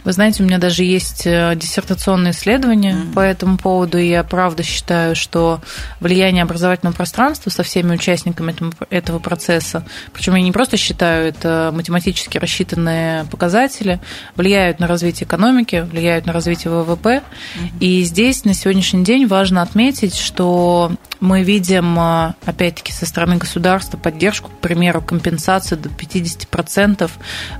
Вы 0.04 0.12
знаете, 0.12 0.42
у 0.42 0.46
меня 0.46 0.58
даже 0.58 0.84
есть 0.84 1.26
э, 1.26 1.54
диссертационное 1.56 2.32
исследование 2.32 2.92
mm-hmm. 2.92 3.12
по 3.14 3.20
этому 3.20 3.56
поводу, 3.56 3.98
и 3.98 4.08
я 4.08 4.22
правда 4.22 4.62
считаю, 4.62 5.16
что 5.16 5.60
влияние 6.00 6.42
образовательного 6.42 6.94
пространства 6.94 7.48
со 7.48 7.62
всеми 7.62 7.94
участниками 7.94 8.54
этого 8.90 9.18
процесса, 9.18 9.84
причем 10.12 10.34
я 10.34 10.42
не 10.42 10.52
просто 10.52 10.76
считаю, 10.76 11.26
это 11.26 11.70
математически 11.74 12.36
рассчитанные 12.36 13.24
показатели, 13.24 13.98
влияют 14.36 14.78
на 14.78 14.86
развитие 14.86 15.26
экономики, 15.26 15.86
влияют 15.90 16.26
на 16.26 16.34
развитие 16.34 16.70
ВВП. 16.70 17.22
Mm-hmm. 17.22 17.78
И 17.80 18.02
здесь 18.02 18.44
на 18.44 18.52
сегодняшний 18.52 19.04
день 19.04 19.26
важно 19.26 19.62
отметить, 19.62 20.16
что 20.16 20.92
мы 21.20 21.42
видим, 21.42 21.98
э, 21.98 22.34
опять-таки, 22.44 22.92
со 22.92 23.06
стороны 23.06 23.36
государства 23.36 23.96
поддержку, 23.96 24.50
к 24.50 24.60
примеру, 24.60 25.00
компенсацию 25.00 25.78
до 25.78 25.88
50% 25.88 27.10
э, 27.10 27.10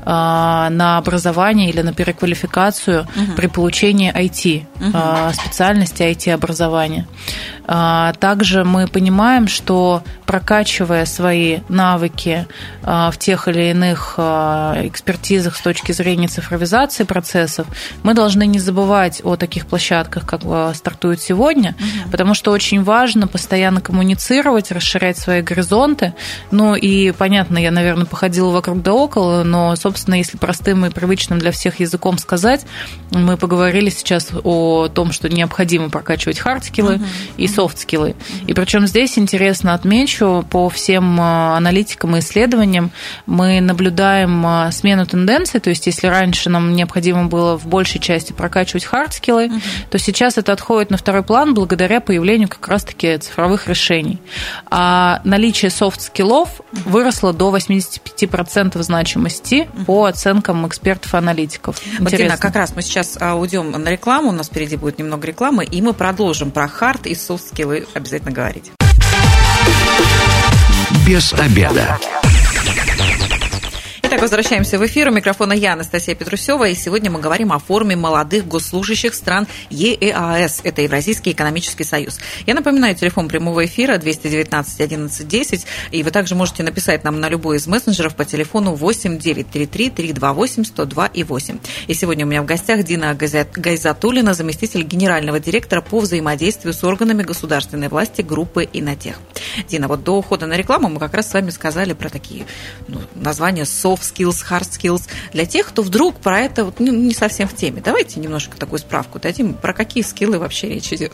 на 0.05 0.99
образование 0.99 1.71
или 1.71 1.81
на 1.81 1.95
переквалификацию 1.95 2.34
квалификацию 2.35 3.03
угу. 3.03 3.33
при 3.37 3.47
получении 3.47 4.13
IT, 4.13 4.67
угу. 4.81 5.33
специальности 5.33 6.03
IT-образования. 6.03 7.07
А, 7.67 8.13
также 8.15 8.65
мы 8.65 8.87
понимаем, 8.87 9.49
что 9.49 10.03
прокачивая 10.27 11.07
свои 11.07 11.61
навыки 11.69 12.47
а, 12.83 13.11
в 13.11 13.19
тех 13.19 13.49
или 13.49 13.71
иных 13.71 14.15
экспертизах 14.19 15.57
с 15.57 15.61
точки 15.61 15.93
зрения 15.93 16.29
цифровизации 16.29 17.05
процессов, 17.05 17.67
мы 18.03 18.15
должны 18.15 18.47
не 18.47 18.59
забывать 18.59 19.21
о 19.25 19.37
таких 19.37 19.67
площадках, 19.67 20.27
как 20.27 20.43
стартует 20.75 21.21
сегодня, 21.21 21.71
угу. 21.79 22.11
потому 22.11 22.35
что 22.35 22.51
очень 22.51 22.83
важно 22.83 23.27
постоянно 23.27 23.81
коммуницировать, 23.81 24.71
расширять 24.73 25.19
свои 25.19 25.41
горизонты. 25.41 26.15
Ну 26.51 26.75
и 26.75 27.13
понятно, 27.13 27.59
я, 27.59 27.71
наверное, 27.71 28.07
походила 28.07 28.51
вокруг 28.51 28.83
да 28.83 28.93
около, 28.93 29.43
но, 29.45 29.75
собственно, 29.77 30.17
если 30.17 30.37
простым 30.37 30.85
и 30.85 30.91
привычным 30.91 31.39
для 31.39 31.51
всех 31.51 31.81
языком 31.81 32.19
сказать. 32.25 32.67
Мы 33.11 33.37
поговорили 33.37 33.91
сейчас 33.91 34.31
о 34.43 34.89
том, 34.89 35.13
что 35.13 35.29
необходимо 35.29 35.91
прокачивать 35.91 36.39
хард-скиллы 36.39 36.97
uh-huh. 36.97 37.07
и 37.37 37.47
софт-скиллы. 37.47 38.11
Uh-huh. 38.11 38.47
И 38.49 38.55
причем 38.55 38.87
здесь 38.87 39.19
интересно 39.19 39.75
отмечу, 39.75 40.45
по 40.51 40.69
всем 40.69 41.21
а, 41.21 41.57
аналитикам 41.57 42.17
и 42.17 42.21
исследованиям 42.21 42.91
мы 43.27 43.61
наблюдаем 43.61 44.45
а, 44.47 44.73
смену 44.73 45.07
тенденций, 45.07 45.61
то 45.61 45.71
есть 45.71 45.87
если 45.87 46.09
раньше 46.09 46.51
нам 46.51 46.75
необходимо 46.75 47.27
было 47.27 47.57
в 47.57 47.67
большей 47.67 48.01
части 48.01 48.33
прокачивать 48.33 48.85
хард-скиллы, 48.85 49.49
uh-huh. 49.49 49.61
то 49.91 49.99
сейчас 49.99 50.39
это 50.39 50.53
отходит 50.53 50.91
на 50.91 50.97
второй 50.97 51.23
план 51.23 51.55
благодаря 51.55 52.01
появлению 52.01 52.49
как 52.49 52.67
раз-таки 52.67 53.17
цифровых 53.19 53.69
решений. 53.69 54.19
А 54.71 55.21
наличие 55.25 55.71
софт-скиллов 55.71 56.63
выросло 56.73 57.33
до 57.33 57.55
85% 57.55 58.83
значимости 58.83 59.69
по 59.87 60.05
оценкам 60.05 60.67
экспертов 60.67 61.15
и 61.15 61.17
аналитиков. 61.17 61.81
Интересно. 62.15 62.39
как 62.39 62.57
раз 62.57 62.77
мы 62.77 62.83
сейчас 62.83 63.17
а, 63.21 63.35
уйдем 63.35 63.71
на 63.71 63.89
рекламу, 63.91 64.29
у 64.31 64.33
нас 64.33 64.49
впереди 64.49 64.77
будет 64.77 64.99
немного 64.99 65.27
рекламы, 65.27 65.65
и 65.65 65.83
мы 65.83 65.93
продолжим 65.93 66.51
про 66.51 66.69
хард 66.69 67.07
и 67.07 67.15
софт-скиллы 67.15 67.87
обязательно 67.95 68.33
говорить. 68.33 68.73
Без 71.07 71.33
обеда. 71.33 71.99
Итак, 74.15 74.23
возвращаемся 74.23 74.79
в 74.79 74.87
эфир. 74.87 75.09
У 75.09 75.11
микрофона 75.11 75.55
я, 75.55 75.73
Анастасия 75.73 76.15
Петрусева. 76.15 76.69
И 76.69 76.77
сегодня 76.77 77.11
мы 77.11 77.19
говорим 77.19 77.53
о 77.53 77.59
форуме 77.59 77.97
молодых 77.97 78.47
госслужащих 78.47 79.13
стран 79.13 79.49
ЕЭАС. 79.71 80.61
Это 80.63 80.83
Евразийский 80.83 81.33
экономический 81.33 81.83
союз. 81.83 82.21
Я 82.47 82.55
напоминаю, 82.55 82.95
телефон 82.95 83.27
прямого 83.27 83.67
эфира 83.67 83.99
219 83.99 84.81
11 84.81 85.27
10. 85.27 85.67
И 85.91 86.05
вы 86.05 86.13
также 86.13 86.37
можете 86.37 86.63
написать 86.63 87.03
нам 87.03 87.19
на 87.19 87.29
любой 87.29 87.57
из 87.57 87.67
мессенджеров 87.67 88.15
по 88.15 88.25
телефону 88.25 88.75
8 88.77 89.19
933 89.19 89.91
328 89.91 90.63
102 90.63 91.07
и 91.07 91.25
8. 91.25 91.59
И 91.89 91.95
сегодня 91.95 92.25
у 92.25 92.29
меня 92.29 92.43
в 92.43 92.47
гостях 92.47 92.85
Дина 92.85 93.17
Гайзатулина, 93.17 94.35
заместитель 94.35 94.85
генерального 94.85 95.41
директора 95.41 95.81
по 95.81 95.99
взаимодействию 95.99 96.73
с 96.73 96.85
органами 96.85 97.25
государственной 97.25 97.89
власти 97.89 98.23
группы 98.23 98.69
«Инотех». 98.73 99.17
Дина, 99.67 99.89
вот 99.89 100.05
до 100.05 100.19
ухода 100.19 100.47
на 100.47 100.57
рекламу 100.57 100.89
мы 100.89 101.01
как 101.01 101.15
раз 101.15 101.31
с 101.31 101.35
вами 101.35 101.51
сказали 101.51 101.95
про 101.95 102.11
такие 102.11 102.47
ну, 102.87 103.01
названия 103.17 103.63
soft 103.63 104.04
skills, 104.05 104.45
hard 104.49 104.69
skills. 104.69 105.09
Для 105.33 105.47
тех, 105.47 105.67
кто 105.67 105.83
вдруг 105.83 106.17
про 106.17 106.41
это 106.41 106.65
вот, 106.65 106.81
ну, 106.81 106.93
не 106.93 107.15
совсем 107.15 107.49
в 107.49 107.55
теме. 107.57 107.81
Давайте 107.85 108.21
немножко 108.21 108.57
такую 108.57 108.79
справку 108.79 109.19
дадим, 109.19 109.55
про 109.55 109.73
какие 109.73 110.03
скиллы 110.03 110.39
вообще 110.39 110.69
речь 110.69 110.93
идет. 110.93 111.13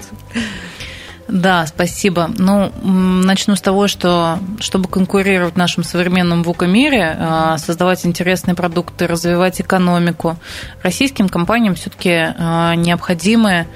Да, 1.30 1.64
спасибо. 1.66 2.28
Ну, 2.36 2.72
начну 2.82 3.54
с 3.54 3.60
того, 3.60 3.86
что 3.86 4.40
чтобы 4.58 4.88
конкурировать 4.88 5.54
в 5.54 5.56
нашем 5.56 5.84
современном 5.84 6.42
ВУКа-мире, 6.42 7.16
а, 7.18 7.58
создавать 7.58 8.04
интересные 8.04 8.56
продукты, 8.56 9.06
развивать 9.06 9.60
экономику, 9.60 10.36
российским 10.82 11.28
компаниям 11.28 11.76
все-таки 11.76 12.10
а, 12.10 12.74
необходимы 12.74 13.68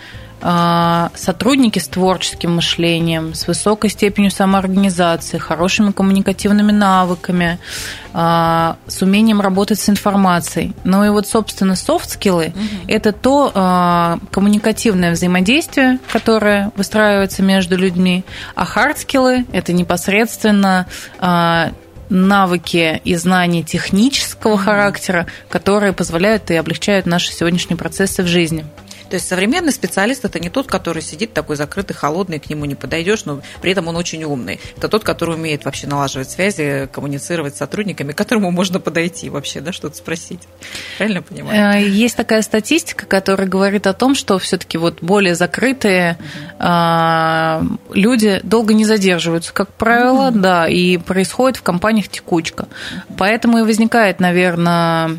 сотрудники 1.14 1.78
с 1.78 1.88
творческим 1.88 2.56
мышлением, 2.56 3.32
с 3.32 3.46
высокой 3.46 3.88
степенью 3.88 4.30
самоорганизации, 4.30 5.38
хорошими 5.38 5.90
коммуникативными 5.90 6.70
навыками, 6.70 7.58
а, 8.12 8.76
с 8.86 9.00
умением 9.00 9.40
работать 9.40 9.80
с 9.80 9.88
информацией. 9.88 10.74
Ну 10.84 11.02
и 11.02 11.08
вот, 11.08 11.26
собственно, 11.26 11.76
софт-скиллы 11.76 12.48
угу.– 12.48 12.58
это 12.88 13.12
то 13.12 13.52
а, 13.54 14.18
коммуникативное 14.30 15.12
взаимодействие, 15.12 15.98
которое 16.12 16.72
выстраивается 16.76 17.42
между 17.42 17.78
людьми, 17.78 18.22
а 18.54 18.66
хард-скиллы– 18.66 19.46
это 19.52 19.72
непосредственно 19.72 20.86
навыки 22.10 23.00
и 23.02 23.14
знания 23.16 23.62
технического 23.62 24.58
характера, 24.58 25.26
которые 25.48 25.92
позволяют 25.92 26.50
и 26.50 26.54
облегчают 26.54 27.06
наши 27.06 27.32
сегодняшние 27.32 27.76
процессы 27.76 28.22
в 28.22 28.26
жизни. 28.26 28.66
То 29.14 29.16
есть 29.16 29.28
современный 29.28 29.70
специалист 29.70 30.24
это 30.24 30.40
не 30.40 30.50
тот, 30.50 30.66
который 30.66 31.00
сидит 31.00 31.32
такой 31.32 31.54
закрытый, 31.54 31.94
холодный, 31.94 32.40
к 32.40 32.50
нему 32.50 32.64
не 32.64 32.74
подойдешь, 32.74 33.26
но 33.26 33.42
при 33.62 33.70
этом 33.70 33.86
он 33.86 33.94
очень 33.94 34.24
умный. 34.24 34.58
Это 34.76 34.88
тот, 34.88 35.04
который 35.04 35.36
умеет 35.36 35.64
вообще 35.64 35.86
налаживать 35.86 36.32
связи, 36.32 36.88
коммуницировать 36.90 37.54
с 37.54 37.58
сотрудниками, 37.58 38.10
к 38.10 38.18
которому 38.18 38.50
можно 38.50 38.80
подойти 38.80 39.30
вообще, 39.30 39.60
да, 39.60 39.70
что-то 39.70 39.96
спросить. 39.96 40.40
Правильно 40.98 41.22
понимаю? 41.22 41.76
Э, 41.76 41.88
есть 41.88 42.16
такая 42.16 42.42
статистика, 42.42 43.06
которая 43.06 43.46
говорит 43.46 43.86
о 43.86 43.92
том, 43.92 44.16
что 44.16 44.36
все-таки 44.40 44.78
вот 44.78 45.00
более 45.00 45.36
закрытые 45.36 46.18
угу. 46.58 47.78
люди 47.94 48.40
долго 48.42 48.74
не 48.74 48.84
задерживаются, 48.84 49.54
как 49.54 49.72
правило, 49.74 50.30
угу. 50.30 50.40
да, 50.40 50.66
и 50.66 50.96
происходит 50.96 51.58
в 51.58 51.62
компаниях 51.62 52.08
текучка. 52.08 52.66
Поэтому 53.16 53.58
и 53.58 53.62
возникает, 53.62 54.18
наверное, 54.18 55.18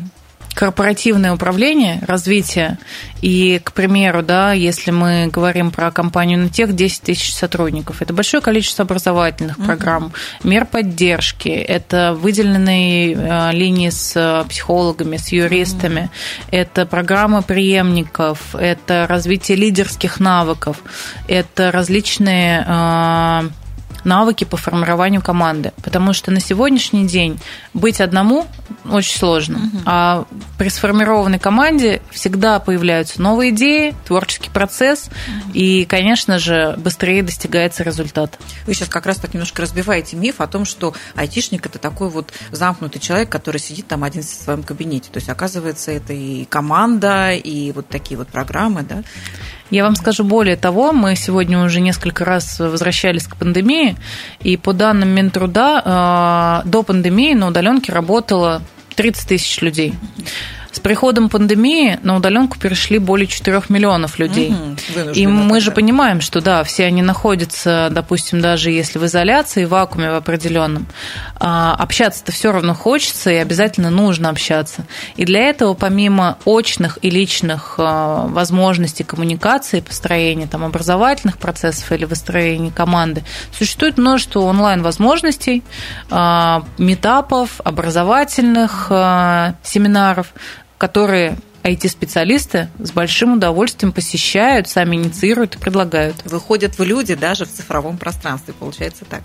корпоративное 0.56 1.34
управление, 1.34 2.00
развитие. 2.06 2.78
И, 3.20 3.60
к 3.62 3.72
примеру, 3.72 4.22
да, 4.22 4.52
если 4.52 4.90
мы 4.90 5.28
говорим 5.30 5.70
про 5.70 5.90
компанию 5.90 6.38
на 6.38 6.48
тех 6.48 6.74
10 6.74 7.02
тысяч 7.02 7.34
сотрудников, 7.34 8.00
это 8.00 8.14
большое 8.14 8.42
количество 8.42 8.84
образовательных 8.84 9.58
программ, 9.58 10.12
мер 10.42 10.64
поддержки, 10.64 11.50
это 11.50 12.16
выделенные 12.18 13.12
э, 13.12 13.52
линии 13.52 13.90
с 13.90 14.46
психологами, 14.48 15.18
с 15.18 15.28
юристами, 15.28 16.08
это 16.50 16.86
программы 16.86 17.42
преемников, 17.42 18.54
это 18.54 19.06
развитие 19.06 19.58
лидерских 19.58 20.20
навыков, 20.20 20.82
это 21.28 21.70
различные 21.70 22.64
э, 22.66 23.65
навыки 24.06 24.44
по 24.44 24.56
формированию 24.56 25.20
команды. 25.20 25.72
Потому 25.82 26.12
что 26.12 26.30
на 26.30 26.40
сегодняшний 26.40 27.06
день 27.06 27.38
быть 27.74 28.00
одному 28.00 28.46
очень 28.90 29.18
сложно. 29.18 29.58
Угу. 29.58 29.82
А 29.84 30.24
при 30.58 30.68
сформированной 30.68 31.38
команде 31.38 32.00
всегда 32.10 32.58
появляются 32.60 33.20
новые 33.20 33.50
идеи, 33.50 33.94
творческий 34.06 34.50
процесс, 34.50 35.08
угу. 35.08 35.52
и, 35.52 35.84
конечно 35.84 36.38
же, 36.38 36.74
быстрее 36.78 37.22
достигается 37.22 37.82
результат. 37.82 38.38
Вы 38.66 38.74
сейчас 38.74 38.88
как 38.88 39.06
раз 39.06 39.16
так 39.18 39.34
немножко 39.34 39.62
разбиваете 39.62 40.16
миф 40.16 40.40
о 40.40 40.46
том, 40.46 40.64
что 40.64 40.94
айтишник 41.14 41.66
это 41.66 41.78
такой 41.78 42.08
вот 42.08 42.32
замкнутый 42.52 43.00
человек, 43.00 43.28
который 43.28 43.58
сидит 43.58 43.88
там 43.88 44.04
один 44.04 44.22
в 44.22 44.26
своем 44.26 44.62
кабинете. 44.62 45.10
То 45.10 45.18
есть, 45.18 45.28
оказывается, 45.28 45.90
это 45.90 46.12
и 46.12 46.44
команда, 46.44 47.32
и 47.32 47.72
вот 47.72 47.88
такие 47.88 48.16
вот 48.16 48.28
программы, 48.28 48.82
да? 48.82 49.02
Я 49.70 49.82
вам 49.82 49.96
скажу 49.96 50.22
более 50.22 50.56
того, 50.56 50.92
мы 50.92 51.16
сегодня 51.16 51.62
уже 51.62 51.80
несколько 51.80 52.24
раз 52.24 52.60
возвращались 52.60 53.26
к 53.26 53.36
пандемии, 53.36 53.96
и 54.40 54.56
по 54.56 54.72
данным 54.72 55.08
Минтруда 55.08 56.62
э, 56.64 56.68
до 56.68 56.82
пандемии 56.82 57.34
на 57.34 57.48
удаленке 57.48 57.92
работало 57.92 58.62
30 58.94 59.28
тысяч 59.28 59.60
людей. 59.60 59.94
С 60.76 60.78
приходом 60.78 61.30
пандемии 61.30 61.98
на 62.02 62.16
удаленку 62.16 62.58
перешли 62.58 62.98
более 62.98 63.26
4 63.26 63.62
миллионов 63.70 64.18
людей. 64.18 64.50
Угу, 64.52 65.12
и 65.14 65.26
мы 65.26 65.60
же 65.60 65.70
понимаем, 65.70 66.20
что 66.20 66.42
да, 66.42 66.62
все 66.64 66.84
они 66.84 67.00
находятся, 67.00 67.88
допустим, 67.90 68.42
даже 68.42 68.70
если 68.70 68.98
в 68.98 69.06
изоляции, 69.06 69.64
в 69.64 69.70
вакууме 69.70 70.10
в 70.10 70.16
определенном. 70.16 70.86
А, 71.36 71.74
общаться-то 71.78 72.30
все 72.30 72.52
равно 72.52 72.74
хочется 72.74 73.30
и 73.30 73.36
обязательно 73.36 73.88
нужно 73.88 74.28
общаться. 74.28 74.84
И 75.16 75.24
для 75.24 75.48
этого, 75.48 75.72
помимо 75.72 76.36
очных 76.44 76.98
и 77.00 77.08
личных 77.08 77.76
а, 77.78 78.26
возможностей 78.26 79.02
коммуникации, 79.02 79.80
построения 79.80 80.46
там, 80.46 80.62
образовательных 80.62 81.38
процессов 81.38 81.90
или 81.90 82.04
выстроения 82.04 82.70
команды, 82.70 83.24
существует 83.50 83.96
множество 83.96 84.40
онлайн-возможностей, 84.40 85.62
а, 86.10 86.64
метапов, 86.76 87.62
образовательных 87.64 88.88
семинаров, 89.62 90.34
которые 90.78 91.36
IT-специалисты 91.66 92.68
с 92.78 92.92
большим 92.92 93.34
удовольствием 93.34 93.92
посещают, 93.92 94.68
сами 94.68 94.96
инициируют 94.96 95.56
и 95.56 95.58
предлагают. 95.58 96.16
Выходят 96.24 96.78
в 96.78 96.84
люди 96.84 97.14
даже 97.14 97.44
в 97.44 97.50
цифровом 97.50 97.98
пространстве, 97.98 98.54
получается 98.56 99.04
так. 99.04 99.22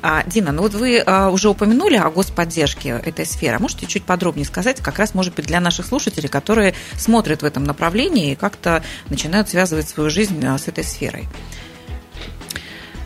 А, 0.00 0.22
Дина, 0.24 0.52
ну 0.52 0.62
вот 0.62 0.74
вы 0.74 1.02
а, 1.04 1.30
уже 1.30 1.48
упомянули 1.48 1.96
о 1.96 2.10
господдержке 2.10 2.90
этой 2.90 3.26
сферы. 3.26 3.58
Можете 3.58 3.86
чуть 3.86 4.04
подробнее 4.04 4.46
сказать, 4.46 4.80
как 4.80 4.98
раз, 4.98 5.14
может 5.14 5.34
быть, 5.34 5.46
для 5.46 5.60
наших 5.60 5.86
слушателей, 5.86 6.28
которые 6.28 6.74
смотрят 6.96 7.42
в 7.42 7.44
этом 7.44 7.64
направлении 7.64 8.32
и 8.32 8.36
как-то 8.36 8.84
начинают 9.08 9.48
связывать 9.48 9.88
свою 9.88 10.10
жизнь 10.10 10.44
а, 10.46 10.56
с 10.58 10.68
этой 10.68 10.84
сферой? 10.84 11.28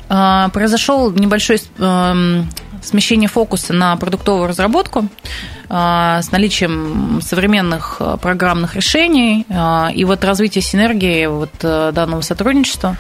Произошел 0.07 1.11
небольшой 1.13 1.61
эм, 1.79 2.49
смещение 2.85 3.29
фокуса 3.29 3.73
на 3.73 3.97
продуктовую 3.97 4.49
разработку 4.49 5.09
а, 5.69 6.21
с 6.23 6.31
наличием 6.31 7.21
современных 7.23 7.97
а, 7.99 8.17
программных 8.17 8.77
решений. 8.77 9.47
А, 9.49 9.91
и 9.95 10.05
вот 10.05 10.25
развитие 10.25 10.63
синергии 10.63 11.27
вот 11.27 11.53
э, 11.63 11.93
данного 11.93 12.21
сотрудничества 12.21 12.97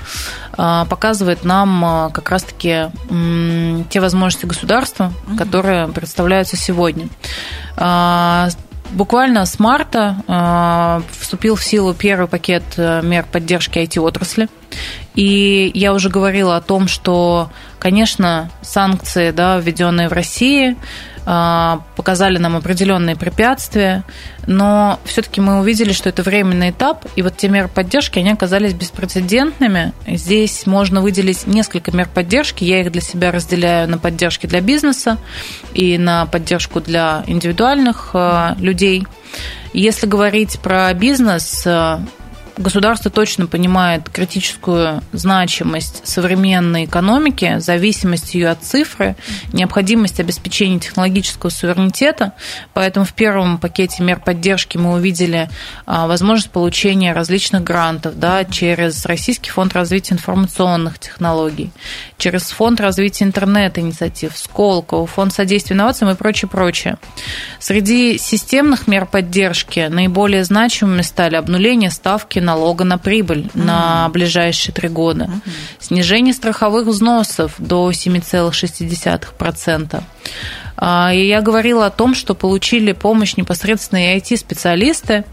показывает 0.56 1.44
нам 1.44 2.10
как 2.12 2.30
раз-таки 2.30 2.90
те 3.90 4.00
возможности 4.00 4.46
государства, 4.46 5.12
которые 5.36 5.88
представляются 5.88 6.56
сегодня. 6.56 7.08
Буквально 8.94 9.44
с 9.44 9.58
марта 9.58 11.02
вступил 11.18 11.56
в 11.56 11.64
силу 11.64 11.94
первый 11.94 12.28
пакет 12.28 12.62
э, 12.76 13.00
мер 13.02 13.26
поддержки 13.30 13.78
IT-отрасли. 13.78 14.48
И 15.16 15.70
я 15.74 15.94
уже 15.94 16.10
говорила 16.10 16.56
о 16.56 16.60
том, 16.60 16.86
что, 16.86 17.50
конечно, 17.84 18.50
санкции, 18.62 19.30
да, 19.30 19.58
введенные 19.58 20.08
в 20.08 20.12
России, 20.14 20.74
а, 21.26 21.82
показали 21.96 22.38
нам 22.38 22.56
определенные 22.56 23.14
препятствия, 23.14 24.04
но 24.46 24.98
все-таки 25.04 25.42
мы 25.42 25.60
увидели, 25.60 25.92
что 25.92 26.08
это 26.08 26.22
временный 26.22 26.70
этап, 26.70 27.04
и 27.14 27.20
вот 27.20 27.36
те 27.36 27.50
меры 27.50 27.68
поддержки, 27.68 28.18
они 28.18 28.30
оказались 28.30 28.72
беспрецедентными. 28.72 29.92
Здесь 30.06 30.64
можно 30.64 31.02
выделить 31.02 31.46
несколько 31.46 31.94
мер 31.94 32.08
поддержки, 32.08 32.64
я 32.64 32.80
их 32.80 32.90
для 32.90 33.02
себя 33.02 33.30
разделяю 33.30 33.86
на 33.86 33.98
поддержки 33.98 34.46
для 34.46 34.62
бизнеса 34.62 35.18
и 35.74 35.98
на 35.98 36.24
поддержку 36.24 36.80
для 36.80 37.22
индивидуальных 37.26 38.12
а, 38.14 38.56
людей. 38.58 39.06
Если 39.74 40.06
говорить 40.06 40.58
про 40.58 40.90
бизнес, 40.94 41.64
а, 41.66 42.00
государство 42.56 43.10
точно 43.10 43.46
понимает 43.46 44.08
критическую 44.08 45.02
значимость 45.12 46.06
современной 46.06 46.84
экономики, 46.84 47.56
зависимость 47.58 48.34
ее 48.34 48.50
от 48.50 48.62
цифры, 48.62 49.16
необходимость 49.52 50.20
обеспечения 50.20 50.78
технологического 50.78 51.50
суверенитета. 51.50 52.32
Поэтому 52.72 53.04
в 53.06 53.12
первом 53.14 53.58
пакете 53.58 54.02
мер 54.02 54.20
поддержки 54.20 54.78
мы 54.78 54.94
увидели 54.94 55.50
а, 55.86 56.06
возможность 56.06 56.50
получения 56.50 57.12
различных 57.12 57.64
грантов 57.64 58.18
да, 58.18 58.44
через 58.44 59.04
Российский 59.06 59.50
фонд 59.50 59.74
развития 59.74 60.14
информационных 60.14 60.98
технологий, 60.98 61.72
через 62.18 62.44
Фонд 62.50 62.80
развития 62.80 63.24
интернет-инициатив, 63.24 64.36
Сколково, 64.36 65.06
Фонд 65.06 65.32
содействия 65.32 65.74
инновациям 65.74 66.10
и 66.10 66.14
прочее, 66.14 66.48
прочее. 66.48 66.98
Среди 67.58 68.18
системных 68.18 68.86
мер 68.86 69.06
поддержки 69.06 69.88
наиболее 69.90 70.44
значимыми 70.44 71.02
стали 71.02 71.36
обнуление 71.36 71.90
ставки 71.90 72.38
налога 72.44 72.84
на 72.84 72.98
прибыль 72.98 73.46
mm-hmm. 73.46 73.64
на 73.64 74.08
ближайшие 74.10 74.72
три 74.72 74.88
года, 74.88 75.24
mm-hmm. 75.24 75.50
снижение 75.80 76.32
страховых 76.32 76.86
взносов 76.86 77.54
до 77.58 77.90
7,6%. 77.90 80.04
А, 80.76 81.12
и 81.12 81.26
я 81.26 81.40
говорила 81.40 81.86
о 81.86 81.90
том, 81.90 82.14
что 82.14 82.34
получили 82.34 82.92
помощь 82.92 83.36
непосредственно 83.36 84.14
и 84.14 84.18
IT-специалисты. 84.18 85.24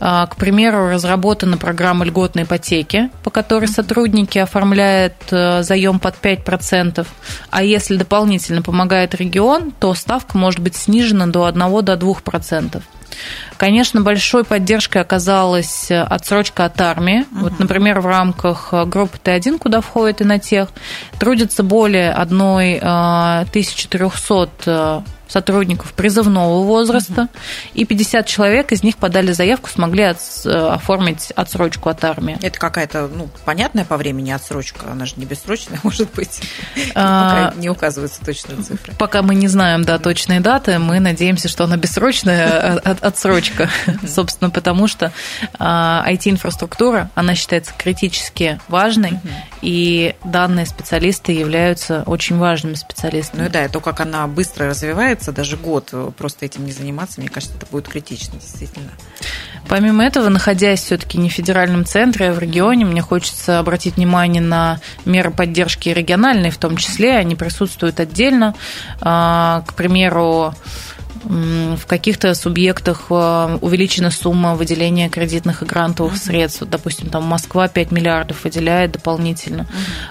А, 0.00 0.26
к 0.26 0.36
примеру, 0.36 0.88
разработана 0.88 1.56
программа 1.56 2.04
льготной 2.04 2.42
ипотеки, 2.42 3.10
по 3.22 3.30
которой 3.30 3.66
сотрудники 3.66 4.38
оформляют 4.38 5.14
э, 5.30 5.62
заем 5.62 6.00
под 6.00 6.16
5%, 6.20 7.06
а 7.50 7.62
если 7.62 7.96
дополнительно 7.96 8.62
помогает 8.62 9.14
регион, 9.14 9.70
то 9.70 9.94
ставка 9.94 10.36
может 10.36 10.60
быть 10.60 10.74
снижена 10.74 11.26
до 11.26 11.46
1 11.46 11.84
до 11.84 11.94
2%. 11.94 12.82
Конечно, 13.56 14.00
большой 14.00 14.44
поддержкой 14.44 15.02
оказалась 15.02 15.90
э, 15.90 16.02
отсрочка 16.02 16.64
от 16.64 16.80
армии. 16.80 17.26
Угу. 17.30 17.40
Вот, 17.40 17.58
например, 17.58 18.00
в 18.00 18.06
рамках 18.06 18.68
э, 18.72 18.84
группы 18.84 19.18
Т1, 19.22 19.58
куда 19.58 19.80
входит 19.80 20.20
и 20.20 20.24
на 20.24 20.38
тех, 20.38 20.68
трудится 21.18 21.62
более 21.62 22.12
1300 22.12 25.04
сотрудников 25.32 25.94
призывного 25.94 26.62
возраста, 26.62 27.22
угу. 27.22 27.28
и 27.74 27.84
50 27.84 28.26
человек 28.26 28.72
из 28.72 28.82
них 28.82 28.98
подали 28.98 29.32
заявку, 29.32 29.70
смогли 29.70 30.02
от, 30.02 30.18
э, 30.44 30.50
оформить 30.50 31.30
отсрочку 31.34 31.88
от 31.88 32.04
армии. 32.04 32.38
Это 32.42 32.58
какая-то, 32.58 33.08
ну, 33.08 33.30
понятная 33.44 33.84
по 33.84 33.96
времени 33.96 34.30
отсрочка, 34.30 34.90
она 34.90 35.06
же 35.06 35.14
не 35.16 35.24
бессрочная, 35.24 35.80
может 35.82 36.12
быть. 36.12 36.42
А, 36.94 37.50
пока 37.50 37.60
не 37.60 37.70
указываются 37.70 38.22
точные 38.24 38.62
цифры. 38.62 38.92
Пока 38.98 39.22
мы 39.22 39.34
не 39.34 39.48
знаем, 39.48 39.84
да, 39.84 39.98
точные 39.98 40.40
даты, 40.40 40.78
мы 40.78 41.00
надеемся, 41.00 41.48
что 41.48 41.64
она 41.64 41.76
бессрочная 41.78 42.74
отсрочка, 43.00 43.70
собственно, 44.06 44.50
потому 44.50 44.86
что 44.86 45.12
IT-инфраструктура, 45.58 47.10
а, 47.14 47.20
она 47.20 47.34
считается 47.34 47.72
критически 47.76 48.60
важной, 48.68 49.18
и 49.62 50.14
данные 50.24 50.66
специалисты 50.66 51.32
являются 51.32 52.02
очень 52.04 52.36
важными 52.36 52.74
специалистами. 52.74 53.44
Ну 53.44 53.48
да, 53.48 53.64
и 53.64 53.68
то, 53.68 53.80
как 53.80 54.00
она 54.00 54.26
быстро 54.26 54.68
развивается, 54.68 55.21
заниматься, 55.22 55.32
даже 55.32 55.56
год 55.56 55.88
э, 55.92 56.10
просто 56.16 56.44
этим 56.44 56.66
не 56.66 56.72
заниматься, 56.72 57.20
мне 57.20 57.28
кажется, 57.28 57.56
это 57.56 57.66
будет 57.70 57.88
критично, 57.88 58.38
действительно. 58.38 58.90
Помимо 59.68 60.04
этого, 60.04 60.28
находясь 60.28 60.82
все-таки 60.82 61.18
не 61.18 61.28
в 61.28 61.32
федеральном 61.32 61.84
центре, 61.84 62.30
а 62.30 62.32
в 62.32 62.38
регионе, 62.38 62.84
мне 62.84 63.00
хочется 63.00 63.58
обратить 63.58 63.96
внимание 63.96 64.42
на 64.42 64.80
меры 65.04 65.30
поддержки 65.30 65.88
региональные, 65.88 66.50
в 66.50 66.58
том 66.58 66.76
числе, 66.76 67.16
они 67.16 67.36
присутствуют 67.36 68.00
отдельно. 68.00 68.54
А, 69.00 69.62
к 69.66 69.74
примеру, 69.74 70.54
в 71.24 71.86
каких-то 71.86 72.34
субъектах 72.34 73.06
э, 73.10 73.58
увеличена 73.60 74.10
сумма 74.10 74.54
выделения 74.54 75.08
кредитных 75.08 75.62
и 75.62 75.64
грантовых 75.64 76.14
uh-huh. 76.14 76.24
средств. 76.24 76.62
Допустим, 76.68 77.08
там 77.08 77.24
Москва 77.24 77.68
5 77.68 77.92
миллиардов 77.92 78.44
выделяет 78.44 78.92
дополнительно. 78.92 79.66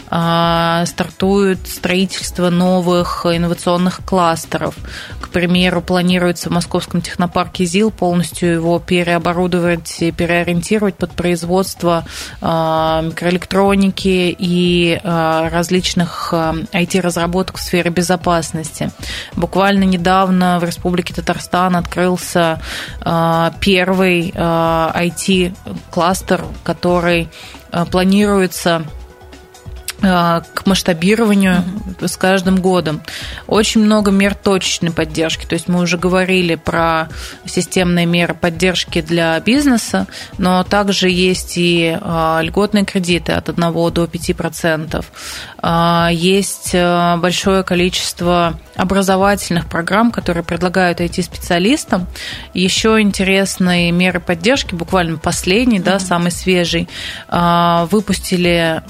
Uh-huh. 0.09 0.85
Стартует 0.85 1.67
строительство 1.67 2.49
новых 2.49 3.25
инновационных 3.25 4.01
кластеров. 4.05 4.75
К 5.19 5.29
примеру, 5.29 5.81
планируется 5.81 6.49
в 6.49 6.53
Московском 6.53 7.01
технопарке 7.01 7.65
ЗИЛ 7.65 7.91
полностью 7.91 8.53
его 8.53 8.79
переоборудовать 8.79 10.01
и 10.01 10.11
переориентировать 10.11 10.95
под 10.95 11.11
производство 11.11 12.05
а, 12.41 13.01
микроэлектроники 13.01 14.35
и 14.37 14.99
а, 15.03 15.49
различных 15.49 16.33
IT-разработок 16.33 17.57
в 17.57 17.61
сфере 17.61 17.91
безопасности. 17.91 18.91
Буквально 19.35 19.83
недавно 19.83 20.59
в 20.59 20.63
Республике 20.63 21.00
Республики 21.01 21.13
Татарстан 21.13 21.75
открылся 21.75 22.61
а, 23.01 23.53
первый 23.59 24.29
IT-кластер, 24.29 26.41
а, 26.41 26.53
который 26.63 27.29
а, 27.71 27.85
планируется 27.85 28.83
к 29.99 30.65
масштабированию. 30.65 31.63
С 32.07 32.17
каждым 32.17 32.57
годом. 32.57 33.01
Очень 33.47 33.83
много 33.83 34.11
мер 34.11 34.35
точечной 34.35 34.91
поддержки. 34.91 35.45
То 35.45 35.53
есть 35.53 35.67
мы 35.67 35.81
уже 35.81 35.97
говорили 35.97 36.55
про 36.55 37.09
системные 37.45 38.05
меры 38.05 38.33
поддержки 38.33 39.01
для 39.01 39.39
бизнеса, 39.39 40.07
но 40.37 40.63
также 40.63 41.09
есть 41.09 41.53
и 41.57 41.97
льготные 42.41 42.85
кредиты 42.85 43.33
от 43.33 43.49
1 43.49 43.61
до 43.71 44.05
5%. 44.05 45.05
Есть 46.11 46.73
большое 46.73 47.63
количество 47.63 48.59
образовательных 48.75 49.67
программ, 49.67 50.11
которые 50.11 50.43
предлагают 50.43 51.01
IT-специалистам. 51.01 52.07
Еще 52.53 53.01
интересные 53.01 53.91
меры 53.91 54.19
поддержки, 54.19 54.75
буквально 54.75 55.17
последний, 55.17 55.79
mm-hmm. 55.79 55.83
да, 55.83 55.99
самый 55.99 56.31
свежий, 56.31 56.89
а, 57.27 57.87
выпустили 57.91 58.81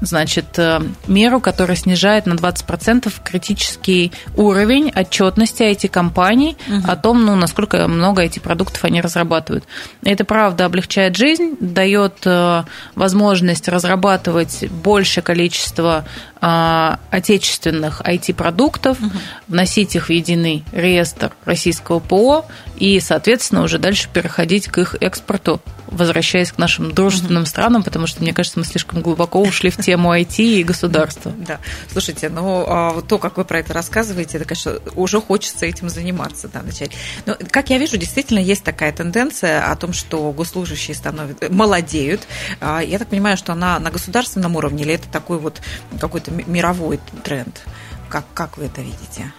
значит, 0.00 0.58
э, 0.58 0.80
меру, 1.06 1.40
которая 1.40 1.76
снижает 1.76 2.26
на 2.26 2.34
20% 2.34 3.12
критический 3.24 4.12
уровень 4.36 4.92
отчетности 4.94 5.62
IT-компаний 5.62 6.56
угу. 6.68 6.90
о 6.90 6.96
том, 6.96 7.24
ну, 7.24 7.36
насколько 7.36 7.86
много 7.88 8.24
IT-продуктов 8.24 8.84
они 8.84 9.00
разрабатывают. 9.00 9.64
Это, 10.02 10.24
правда, 10.24 10.66
облегчает 10.66 11.16
жизнь, 11.16 11.56
дает 11.60 12.18
э, 12.24 12.64
возможность 12.94 13.68
разрабатывать 13.68 14.70
большее 14.70 15.22
количество 15.22 16.04
а, 16.38 17.00
отечественных 17.10 18.02
IT-продуктов, 18.02 19.00
угу. 19.00 19.10
вносить 19.48 19.96
их 19.96 20.06
в 20.06 20.10
единый 20.10 20.64
реестр 20.72 21.32
российского 21.44 21.98
ПО 21.98 22.44
и, 22.76 23.00
соответственно, 23.00 23.62
уже 23.62 23.78
дальше 23.78 24.08
переходить 24.12 24.68
к 24.68 24.78
их 24.78 24.96
экспорту, 25.00 25.60
возвращаясь 25.86 26.52
к 26.52 26.58
нашим 26.58 26.92
дружественным 26.92 27.42
угу. 27.42 27.48
странам, 27.48 27.82
потому 27.82 28.06
что, 28.06 28.22
мне 28.22 28.32
кажется, 28.32 28.58
мы 28.58 28.64
слишком 28.64 29.00
глубоко 29.02 29.40
ушли 29.40 29.70
в 29.70 29.76
тему 29.76 30.14
IT 30.14 30.36
и 30.38 30.62
государства. 30.62 31.32
Да, 31.36 31.60
слушайте, 31.90 32.28
ну, 32.28 32.64
а, 32.66 33.02
то, 33.02 33.18
как 33.18 33.36
вы 33.36 33.44
про 33.44 33.60
это 33.60 33.72
рассказываете, 33.72 34.38
это, 34.38 34.46
конечно, 34.46 34.78
уже 34.94 35.20
хочется 35.20 35.66
этим 35.66 35.88
заниматься, 35.88 36.48
да, 36.48 36.62
начать. 36.62 36.90
Но, 37.24 37.36
как 37.50 37.70
я 37.70 37.78
вижу, 37.78 37.96
действительно 37.96 38.38
есть 38.38 38.64
такая 38.64 38.92
тенденция 38.92 39.70
о 39.70 39.76
том, 39.76 39.92
что 39.92 40.32
госслужащие 40.32 40.94
становятся, 40.94 41.52
молодеют. 41.52 42.22
А, 42.60 42.80
я 42.80 42.98
так 42.98 43.08
понимаю, 43.08 43.36
что 43.36 43.52
она 43.52 43.78
на 43.78 43.90
государственном 43.90 44.56
уровне 44.56 44.82
или 44.84 44.94
это 44.94 45.08
такой 45.08 45.38
вот 45.38 45.60
какой-то 46.00 46.30
мировой 46.30 47.00
тренд. 47.24 47.62
Как, 48.08 48.24
как 48.34 48.56
вы 48.56 48.66
это 48.66 48.82
видите? 48.82 49.32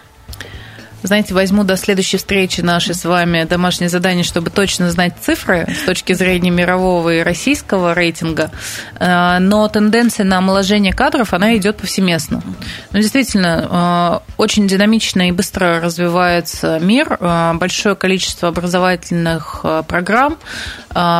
Знаете, 1.02 1.32
возьму 1.32 1.62
до 1.62 1.76
следующей 1.76 2.16
встречи 2.16 2.60
нашей 2.60 2.94
с 2.94 3.04
вами 3.04 3.44
домашнее 3.44 3.88
задание, 3.88 4.24
чтобы 4.24 4.50
точно 4.50 4.90
знать 4.90 5.14
цифры 5.20 5.68
с 5.68 5.86
точки 5.86 6.12
зрения 6.12 6.50
мирового 6.50 7.14
и 7.14 7.22
российского 7.22 7.94
рейтинга. 7.94 8.50
Э, 8.98 9.38
но 9.38 9.68
тенденция 9.68 10.24
на 10.24 10.38
омоложение 10.38 10.92
кадров, 10.92 11.34
она 11.34 11.56
идет 11.56 11.76
повсеместно. 11.76 12.42
Но 12.90 12.98
действительно, 12.98 14.22
э, 14.26 14.32
очень 14.38 14.66
динамично 14.66 15.28
и 15.28 15.32
быстро 15.32 15.80
развивается 15.80 16.80
мир, 16.80 17.16
э, 17.20 17.52
большое 17.54 17.94
количество 17.94 18.48
образовательных 18.48 19.64
программ, 19.86 20.38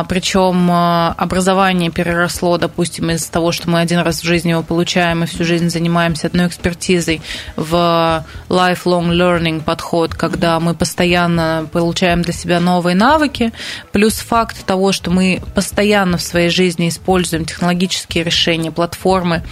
причем 0.09 0.71
образование 0.71 1.89
переросло, 1.89 2.57
допустим, 2.57 3.11
из 3.11 3.25
того, 3.25 3.51
что 3.51 3.69
мы 3.69 3.79
один 3.79 3.99
раз 3.99 4.21
в 4.21 4.23
жизни 4.25 4.49
его 4.49 4.63
получаем 4.63 5.23
и 5.23 5.27
всю 5.27 5.45
жизнь 5.45 5.69
занимаемся 5.69 6.27
одной 6.27 6.47
экспертизой 6.47 7.21
в 7.55 8.25
lifelong 8.49 9.11
learning 9.11 9.63
подход, 9.69 10.15
когда 10.15 10.59
мы 10.59 10.73
постоянно 10.73 11.69
получаем 11.71 12.23
для 12.23 12.33
себя 12.33 12.59
новые 12.59 12.95
навыки, 12.95 13.53
плюс 13.91 14.15
факт 14.15 14.65
того, 14.65 14.91
что 14.91 15.11
мы 15.11 15.43
постоянно 15.53 16.17
в 16.17 16.23
своей 16.23 16.49
жизни 16.49 16.89
используем 16.89 17.45
технологические 17.45 18.23
решения, 18.23 18.71
платформы, 18.71 19.43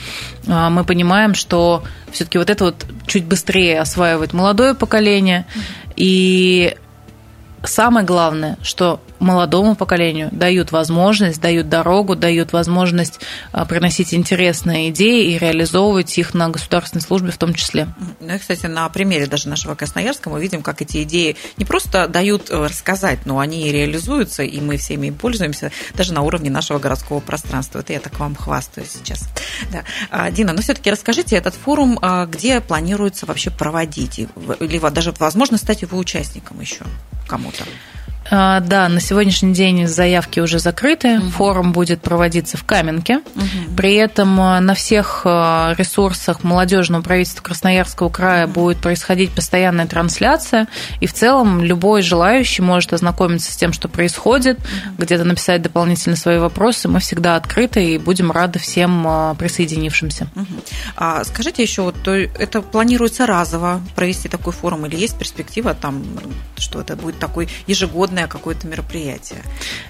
а, 0.47 0.71
мы 0.71 0.83
понимаем, 0.85 1.35
что 1.35 1.83
все-таки 2.11 2.39
вот 2.39 2.49
это 2.49 2.63
вот 2.63 2.87
чуть 3.05 3.25
быстрее 3.25 3.79
осваивает 3.79 4.33
молодое 4.33 4.73
поколение. 4.73 5.45
И 5.95 6.75
самое 7.63 8.03
главное, 8.03 8.57
что 8.63 8.99
молодому 9.19 9.75
поколению, 9.75 10.29
дают 10.31 10.71
возможность, 10.71 11.41
дают 11.41 11.69
дорогу, 11.69 12.15
дают 12.15 12.53
возможность 12.53 13.19
а, 13.51 13.65
приносить 13.65 14.13
интересные 14.13 14.89
идеи 14.89 15.33
и 15.33 15.37
реализовывать 15.37 16.17
их 16.17 16.33
на 16.33 16.49
государственной 16.49 17.01
службе 17.01 17.31
в 17.31 17.37
том 17.37 17.53
числе. 17.53 17.87
Ну 18.19 18.33
и, 18.33 18.37
кстати, 18.37 18.65
на 18.65 18.87
примере 18.89 19.27
даже 19.27 19.49
нашего 19.49 19.75
Красноярска 19.75 20.29
мы 20.29 20.41
видим, 20.41 20.61
как 20.61 20.81
эти 20.81 21.03
идеи 21.03 21.35
не 21.57 21.65
просто 21.65 22.07
дают 22.07 22.49
э, 22.49 22.65
рассказать, 22.65 23.25
но 23.25 23.39
они 23.39 23.67
и 23.67 23.71
реализуются, 23.71 24.43
и 24.43 24.59
мы 24.59 24.77
всеми 24.77 25.09
пользуемся 25.09 25.71
даже 25.95 26.13
на 26.13 26.21
уровне 26.21 26.49
нашего 26.49 26.79
городского 26.79 27.19
пространства. 27.19 27.79
Это 27.79 27.93
я 27.93 27.99
так 27.99 28.19
вам 28.19 28.35
хвастаюсь 28.35 28.91
сейчас. 28.91 29.27
Да. 29.71 29.83
А, 30.09 30.31
Дина, 30.31 30.53
ну 30.53 30.61
все-таки 30.61 30.91
расскажите 30.91 31.35
этот 31.35 31.55
форум, 31.55 31.99
а, 32.01 32.25
где 32.25 32.61
планируется 32.61 33.25
вообще 33.25 33.51
проводить, 33.51 34.19
или 34.19 34.89
даже 34.89 35.13
возможно 35.19 35.57
стать 35.57 35.81
его 35.81 35.97
участником 35.97 36.59
еще 36.61 36.83
кому-то? 37.27 37.63
А, 38.29 38.59
да, 38.59 38.89
на 38.89 38.99
сегодняшний 38.99 39.53
день 39.53 39.87
заявки 39.87 40.39
уже 40.39 40.59
закрыты. 40.59 41.19
Угу. 41.19 41.29
Форум 41.31 41.71
будет 41.71 42.01
проводиться 42.01 42.57
в 42.57 42.63
Каменке. 42.63 43.17
Угу. 43.17 43.75
При 43.75 43.95
этом 43.95 44.39
а, 44.39 44.59
на 44.59 44.73
всех 44.73 45.21
а, 45.25 45.73
ресурсах 45.77 46.43
молодежного 46.43 47.01
правительства 47.01 47.41
Красноярского 47.41 48.09
края 48.09 48.47
будет 48.47 48.77
происходить 48.77 49.31
постоянная 49.31 49.87
трансляция. 49.87 50.67
И 50.99 51.07
в 51.07 51.13
целом 51.13 51.63
любой 51.63 52.01
желающий 52.01 52.61
может 52.61 52.93
ознакомиться 52.93 53.51
с 53.51 53.55
тем, 53.55 53.73
что 53.73 53.87
происходит, 53.87 54.57
угу. 54.59 55.03
где-то 55.03 55.23
написать 55.23 55.61
дополнительно 55.61 56.15
свои 56.15 56.37
вопросы. 56.37 56.87
Мы 56.87 56.99
всегда 56.99 57.35
открыты 57.35 57.83
и 57.83 57.97
будем 57.97 58.31
рады 58.31 58.59
всем 58.59 59.35
присоединившимся. 59.37 60.27
Угу. 60.35 60.45
А 60.97 61.23
скажите 61.23 61.63
еще, 61.63 61.83
вот 61.83 62.07
это 62.07 62.61
планируется 62.61 63.25
разово 63.25 63.81
провести 63.95 64.29
такой 64.29 64.53
форум 64.53 64.85
или 64.85 64.95
есть 64.95 65.17
перспектива 65.17 65.73
там, 65.73 66.03
что 66.57 66.81
это 66.81 66.95
будет 66.95 67.19
такой 67.19 67.47
ежегодный 67.67 68.16
ежегодное 68.17 68.27
какое-то 68.27 68.67
мероприятие. 68.67 69.39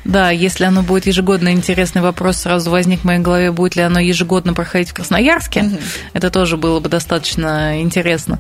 Да, 0.04 0.30
если 0.30 0.66
оно 0.66 0.84
будет 0.84 1.08
ежегодно, 1.08 1.52
интересный 1.52 2.02
вопрос 2.02 2.38
сразу 2.38 2.70
возник 2.70 3.02
в 3.02 3.04
моей 3.04 3.20
голове, 3.20 3.52
будет 3.52 3.76
ли 3.76 3.84
оно 3.84 4.00
ежегодно 4.00 4.54
проходить 4.54 4.90
в 4.90 4.94
Красноярске. 4.94 5.62
Угу. 5.62 5.78
Это 6.14 6.30
тоже 6.30 6.58
было 6.58 6.80
бы 6.80 6.90
достаточно 6.90 7.82
интересно. 7.82 8.40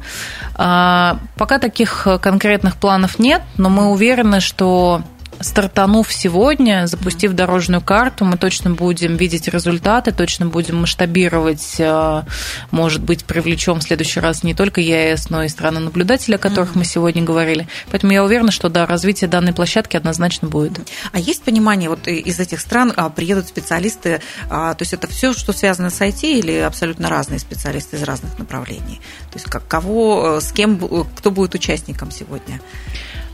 А, 0.56 1.20
пока 1.38 1.60
таких 1.60 2.08
конкретных 2.22 2.76
планов 2.76 3.20
нет, 3.20 3.42
но 3.58 3.70
мы 3.70 3.92
уверены, 3.92 4.40
что 4.40 5.02
стартанув 5.40 6.12
сегодня, 6.12 6.88
запустив 6.88 7.34
дорожную 7.34 7.82
карту, 7.82 8.26
мы 8.26 8.38
точно 8.38 8.72
будем 8.72 9.18
видеть 9.18 9.48
результаты, 9.48 10.12
точно 10.12 10.48
будем 10.48 10.78
масштабировать, 10.82 11.76
э, 11.80 12.24
может 12.72 13.04
быть, 13.04 13.26
привлечем 13.26 13.80
в 13.80 13.84
следующий 13.84 14.20
раз 14.20 14.44
не 14.44 14.54
только 14.54 14.82
ЕАЭС, 14.82 15.30
но 15.30 15.44
и 15.44 15.50
страны-наблюдателя, 15.50 16.36
о 16.36 16.40
которых 16.40 16.72
mm-hmm. 16.72 16.80
мы 16.80 16.86
сегодня 16.86 17.24
говорили. 17.24 17.68
Поэтому 17.92 18.14
я 18.14 18.24
уверена, 18.24 18.52
что 18.52 18.70
да, 18.70 18.86
развитие 18.86 19.30
данной 19.30 19.54
площадки 19.54 19.98
однозначно 19.98 20.48
будет. 20.48 20.80
А 21.12 21.20
есть 21.20 21.44
понимание, 21.44 21.90
вот 21.90 22.08
из 22.08 22.40
этих 22.40 22.60
стран 22.60 22.94
а, 22.96 23.10
приедут 23.10 23.48
специалисты, 23.48 24.22
а, 24.50 24.74
то 24.74 24.82
есть 24.82 24.94
это 24.94 25.08
все, 25.08 25.34
что 25.34 25.54
связано 25.54 25.90
с 25.90 26.02
IT 26.02 26.22
или 26.24 26.58
абсолютно 26.58 27.10
разные 27.10 27.40
специалисты 27.40 27.98
из 27.98 28.04
разных 28.04 28.38
направлений? 28.40 29.02
То 29.32 29.40
есть 29.40 29.46
кого, 29.68 30.38
э, 30.38 30.42
с 30.42 30.52
кем, 30.52 30.78
кто 31.16 31.32
будет 31.32 31.56
участником 31.56 32.12
сегодня? 32.12 32.60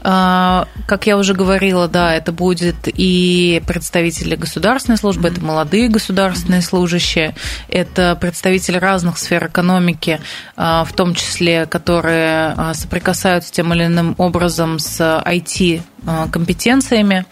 А, 0.03 0.67
как 0.85 1.07
я 1.07 1.17
уже 1.17 1.33
говорила, 1.33 1.87
да, 1.87 2.13
это 2.13 2.31
будет 2.31 2.75
и 2.87 3.63
представители 3.65 4.35
государственной 4.35 4.97
службы, 4.97 5.29
mm-hmm. 5.29 5.31
это 5.31 5.45
молодые 5.45 5.87
государственные 5.87 6.61
служащие, 6.61 7.35
это 7.69 8.17
представители 8.19 8.77
разных 8.77 9.17
сфер 9.17 9.47
экономики, 9.47 10.19
а, 10.57 10.83
в 10.83 10.91
том 10.93 11.15
числе, 11.15 11.65
которые 11.65 12.53
а, 12.57 12.73
соприкасаются 12.73 13.53
тем 13.53 13.73
или 13.73 13.85
иным 13.85 14.15
образом 14.17 14.77
с 14.79 14.99
IT 15.25 15.81
компетенциями. 16.31 17.25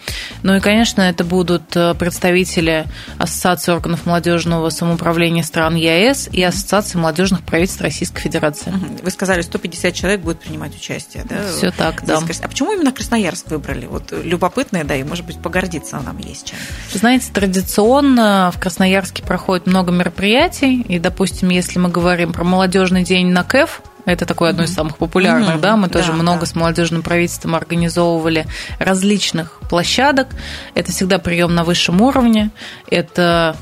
Ну 0.43 0.55
и, 0.55 0.59
конечно, 0.59 1.01
это 1.01 1.23
будут 1.23 1.75
э, 1.75 1.93
представители 1.95 2.85
Ассоциации 3.17 3.71
органов 3.71 4.05
молодежного 4.05 4.69
самоуправления 4.69 5.43
стран 5.43 5.75
ЕАЭС 5.75 6.29
и 6.31 6.41
Ассоциации 6.43 6.97
молодежных 6.97 7.43
правительств 7.43 7.81
Российской 7.81 8.21
Федерации. 8.21 8.73
Вы 9.03 9.11
сказали, 9.11 9.41
150 9.41 9.93
человек 9.93 10.21
будет 10.21 10.39
принимать 10.39 10.75
участие, 10.75 11.25
да? 11.27 11.37
Все 11.55 11.71
так, 11.71 12.05
да. 12.05 12.17
А 12.17 12.47
почему 12.47 12.73
именно 12.73 12.91
Красноярск 12.91 13.49
выбрали? 13.51 13.85
Вот 13.85 14.11
любопытное, 14.11 14.83
да, 14.83 14.95
и, 14.95 15.03
может 15.03 15.25
быть, 15.25 15.39
погордиться 15.41 15.99
нам 15.99 16.17
есть 16.17 16.47
чем. 16.47 16.57
Знаете, 16.93 17.31
традиционно 17.33 18.51
в 18.55 18.59
Красноярске 18.59 19.23
проходит 19.23 19.67
много 19.67 19.91
мероприятий, 19.91 20.81
и, 20.81 20.99
допустим, 20.99 21.49
если 21.49 21.79
мы 21.79 21.89
говорим 21.89 22.33
про 22.33 22.43
молодежный 22.43 23.03
день 23.03 23.27
на 23.27 23.43
КЭФ, 23.43 23.81
это 24.05 24.25
такое 24.25 24.49
одно 24.51 24.63
из 24.63 24.73
самых 24.73 24.97
популярных, 24.97 25.55
mm-hmm. 25.55 25.61
да, 25.61 25.77
мы 25.77 25.89
тоже 25.89 26.11
да, 26.11 26.13
много 26.13 26.41
да. 26.41 26.45
с 26.45 26.55
молодежным 26.55 27.01
правительством 27.01 27.55
организовывали 27.55 28.45
различных 28.79 29.59
площадок. 29.69 30.29
Это 30.73 30.91
всегда 30.91 31.19
прием 31.19 31.53
на 31.53 31.63
высшем 31.63 32.01
уровне, 32.01 32.51
это 32.89 33.55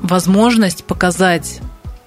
возможность 0.00 0.84
показать 0.84 1.60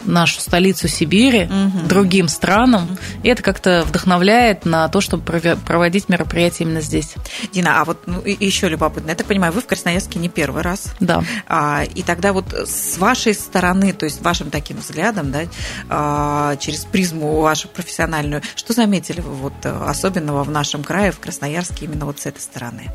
нашу 0.05 0.39
столицу 0.39 0.87
Сибири 0.87 1.43
угу. 1.43 1.87
другим 1.87 2.27
странам. 2.27 2.83
Угу. 2.83 2.97
И 3.23 3.29
это 3.29 3.43
как-то 3.43 3.83
вдохновляет 3.87 4.65
на 4.65 4.87
то, 4.89 5.01
чтобы 5.01 5.23
проводить 5.65 6.09
мероприятия 6.09 6.63
именно 6.63 6.81
здесь. 6.81 7.13
Дина, 7.51 7.81
а 7.81 7.85
вот 7.85 8.03
ну, 8.05 8.21
еще 8.25 8.69
любопытно, 8.69 9.09
я 9.09 9.15
так 9.15 9.27
понимаю, 9.27 9.53
вы 9.53 9.61
в 9.61 9.65
Красноярске 9.65 10.19
не 10.19 10.29
первый 10.29 10.61
раз. 10.61 10.93
Да. 10.99 11.23
А, 11.47 11.83
и 11.83 12.03
тогда 12.03 12.33
вот 12.33 12.53
с 12.53 12.97
вашей 12.97 13.33
стороны, 13.33 13.93
то 13.93 14.05
есть 14.05 14.21
вашим 14.21 14.49
таким 14.49 14.77
взглядом, 14.77 15.31
да, 15.31 15.41
а, 15.89 16.55
через 16.57 16.85
призму 16.85 17.41
вашу 17.41 17.67
профессиональную, 17.67 18.41
что 18.55 18.73
заметили 18.73 19.21
вы 19.21 19.33
вот 19.33 19.53
особенного 19.65 20.43
в 20.43 20.51
нашем 20.51 20.83
крае, 20.83 21.11
в 21.11 21.19
Красноярске, 21.19 21.85
именно 21.85 22.05
вот 22.05 22.19
с 22.19 22.25
этой 22.25 22.39
стороны? 22.39 22.91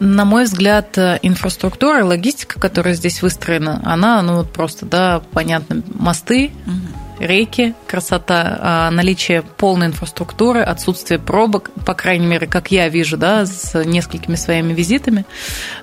На 0.00 0.24
мой 0.24 0.44
взгляд, 0.44 0.98
инфраструктура 0.98 2.00
и 2.00 2.02
логистика, 2.02 2.58
которая 2.58 2.94
здесь 2.94 3.22
выстроена, 3.22 3.80
она, 3.84 4.20
ну, 4.22 4.38
вот 4.38 4.52
просто, 4.52 4.86
да, 4.86 5.22
понятно, 5.32 5.82
мосты, 5.94 6.50
угу. 6.66 7.24
реки, 7.24 7.74
красота, 7.86 8.58
а 8.60 8.90
наличие 8.90 9.42
полной 9.42 9.88
инфраструктуры, 9.88 10.60
отсутствие 10.60 11.20
пробок, 11.20 11.70
по 11.86 11.94
крайней 11.94 12.26
мере, 12.26 12.46
как 12.46 12.72
я 12.72 12.88
вижу, 12.88 13.16
да, 13.16 13.46
с 13.46 13.80
несколькими 13.84 14.34
своими 14.34 14.72
визитами, 14.72 15.24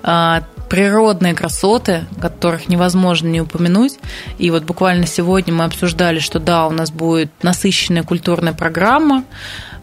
а, 0.04 0.44
природные 0.70 1.34
красоты, 1.34 2.06
которых 2.22 2.70
невозможно 2.70 3.28
не 3.28 3.42
упомянуть. 3.42 3.98
И 4.38 4.52
вот 4.52 4.64
буквально 4.64 5.08
сегодня 5.08 5.54
мы 5.54 5.66
обсуждали, 5.66 6.20
что 6.20 6.40
да, 6.40 6.68
у 6.68 6.72
нас 6.72 6.92
будет 6.92 7.32
насыщенная 7.42 8.04
культурная 8.04 8.54
программа, 8.54 9.24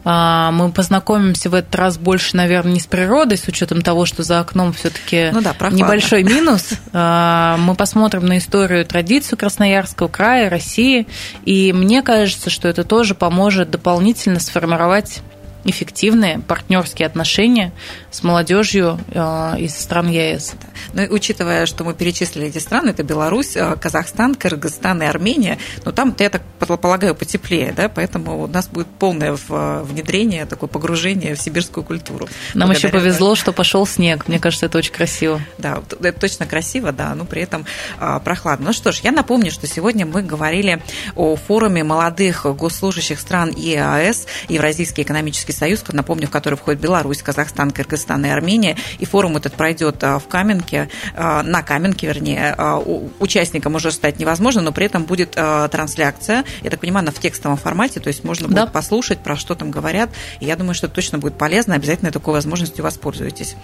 мы 0.07 0.71
познакомимся 0.71 1.51
в 1.51 1.55
этот 1.55 1.75
раз 1.75 1.99
больше, 1.99 2.37
наверное, 2.37 2.75
не 2.75 2.81
с 2.81 2.87
природой, 2.87 3.39
с 3.39 3.49
учетом 3.49 3.83
того, 3.83 4.07
что 4.07 4.23
за 4.23 4.39
окном 4.39 4.73
все-таки 4.73 5.31
ну 5.33 5.41
да, 5.41 5.55
небольшой 5.71 6.23
минус. 6.23 6.71
А, 6.93 7.57
мы 7.59 7.75
посмотрим 7.75 8.25
на 8.27 8.39
историю, 8.39 8.87
традицию 8.87 9.37
Красноярского 9.37 10.07
края, 10.07 10.49
России. 10.49 11.09
И 11.45 11.73
мне 11.73 12.03
кажется, 12.03 12.51
что 12.51 12.69
это 12.69 12.85
тоже 12.85 13.17
поможет 13.17 13.71
дополнительно 13.71 14.39
сформировать 14.39 15.23
эффективные 15.67 16.39
партнерские 16.39 17.07
отношения 17.07 17.73
с 18.11 18.23
молодежью 18.23 18.99
э, 19.09 19.55
из 19.59 19.77
стран 19.79 20.09
ЕС. 20.09 20.55
Ну 20.93 21.03
и 21.03 21.09
учитывая, 21.09 21.67
что 21.67 21.85
мы 21.85 21.95
перечислили 21.95 22.47
эти 22.47 22.59
страны, 22.59 22.91
это 22.91 23.03
Беларусь, 23.03 23.57
э, 23.57 23.77
Казахстан, 23.81 24.35
Кыргызстан 24.35 25.03
и 25.03 25.07
Армения, 25.07 25.59
но 25.85 25.93
там, 25.93 26.15
я 26.19 26.31
так 26.31 26.43
полагаю, 26.59 27.15
потеплее, 27.15 27.73
да, 27.77 27.89
поэтому 27.89 28.43
у 28.43 28.47
нас 28.47 28.69
будет 28.69 28.87
полное 28.87 29.37
внедрение, 29.49 30.47
такое 30.47 30.69
погружение 30.69 31.35
в 31.35 31.41
сибирскую 31.41 31.85
культуру. 31.85 32.29
Нам 32.55 32.71
еще 32.71 32.89
повезло, 32.89 33.35
что 33.35 33.53
пошел 33.53 33.87
снег, 33.87 34.29
мне 34.29 34.39
кажется, 34.39 34.67
это 34.67 34.79
очень 34.79 34.93
красиво. 34.93 35.41
Да, 35.59 35.83
это 36.01 36.19
точно 36.21 36.47
красиво, 36.47 36.93
да, 36.93 37.15
но 37.15 37.25
при 37.25 37.43
этом 37.43 37.67
а, 37.99 38.21
прохладно. 38.21 38.67
Ну 38.67 38.73
что 38.73 38.93
ж, 38.93 39.01
я 39.03 39.13
напомню, 39.13 39.51
что 39.51 39.67
сегодня 39.67 40.07
мы 40.07 40.23
говорили 40.23 40.83
о 41.15 41.37
форуме 41.37 41.85
молодых 41.85 42.47
госслужащих 42.57 43.21
стран 43.21 43.51
ЕАЭС, 43.51 44.27
Евразийский 44.49 45.03
экономический 45.03 45.53
союз, 45.57 45.83
напомню, 45.89 46.27
в 46.27 46.31
который 46.31 46.57
входит 46.57 46.81
Беларусь, 46.81 47.23
Казахстан, 47.23 47.71
Кыргызстан 47.71 48.25
и 48.25 48.29
Армения. 48.29 48.77
И 48.99 49.05
форум 49.05 49.37
этот 49.37 49.55
пройдет 49.55 50.03
а, 50.05 50.19
в 50.19 50.29
Каменке, 50.29 50.89
а, 51.15 51.43
на 51.43 51.63
Каменке, 51.63 52.07
вернее. 52.07 52.55
А, 52.57 52.79
участником 53.19 53.75
уже 53.75 53.91
стать 53.91 54.19
невозможно, 54.19 54.63
но 54.63 54.73
при 54.73 54.87
этом 54.87 55.05
будет 55.05 55.31
трансляция, 55.31 56.45
я 56.63 56.71
так 56.71 56.81
понимаю, 56.81 57.05
она 57.05 57.13
в 57.13 57.19
текстовом 57.19 57.57
формате, 57.57 58.01
то 58.01 58.09
есть 58.09 58.25
можно 58.25 58.47
будет 58.47 58.57
да. 58.57 58.67
послушать, 58.67 59.19
про 59.19 59.37
что 59.37 59.55
там 59.55 59.71
говорят. 59.71 60.11
И 60.41 60.47
я 60.47 60.57
думаю, 60.57 60.75
что 60.75 60.87
это 60.87 60.95
точно 60.95 61.19
будет 61.19 61.37
полезно, 61.37 61.75
обязательно 61.75 62.13
такой 62.13 62.35
возможностью 62.35 62.85
воспользуйтесь. 62.85 63.57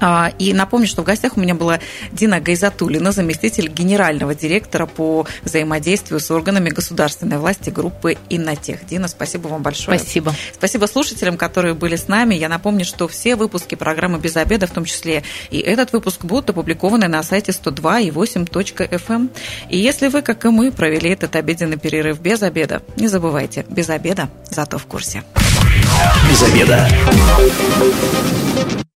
А, 0.00 0.32
и 0.38 0.52
напомню, 0.52 0.86
что 0.86 1.02
в 1.02 1.04
гостях 1.04 1.36
у 1.36 1.40
меня 1.40 1.54
была 1.54 1.80
Дина 2.12 2.40
Гайзатулина, 2.40 3.12
заместитель 3.12 3.68
генерального 3.68 4.34
директора 4.34 4.86
по 4.86 5.26
взаимодействию 5.42 6.20
с 6.20 6.30
органами 6.30 6.70
государственной 6.70 7.38
власти 7.38 7.70
группы 7.70 8.16
«Иннотех». 8.28 8.86
Дина, 8.86 9.08
спасибо 9.08 9.48
вам 9.48 9.62
большое. 9.62 9.98
Спасибо. 9.98 10.34
Спасибо 10.54 10.86
слушателям, 10.86 11.36
которые 11.36 11.74
были 11.74 11.96
с 11.96 12.08
нами. 12.08 12.34
Я 12.34 12.48
напомню, 12.48 12.84
что 12.84 13.08
все 13.08 13.36
выпуски 13.36 13.74
программы 13.74 14.18
«Без 14.18 14.36
обеда», 14.36 14.66
в 14.66 14.70
том 14.70 14.84
числе 14.84 15.22
и 15.50 15.58
этот 15.58 15.92
выпуск, 15.92 16.24
будут 16.24 16.50
опубликованы 16.50 17.08
на 17.08 17.22
сайте 17.22 17.52
102 17.52 18.00
и 18.00 18.10
8.fm. 18.10 19.00
Эм. 19.08 19.30
И 19.68 19.78
если 19.78 20.08
вы, 20.08 20.22
как 20.22 20.44
и 20.44 20.48
мы, 20.48 20.70
провели 20.70 21.10
этот 21.10 21.36
обеденный 21.36 21.78
перерыв 21.78 22.20
без 22.20 22.42
обеда, 22.42 22.82
не 22.96 23.08
забывайте, 23.08 23.64
без 23.68 23.88
обеда, 23.90 24.28
зато 24.50 24.78
в 24.78 24.86
курсе. 24.86 25.24
Без 26.28 26.42
обеда. 26.42 26.88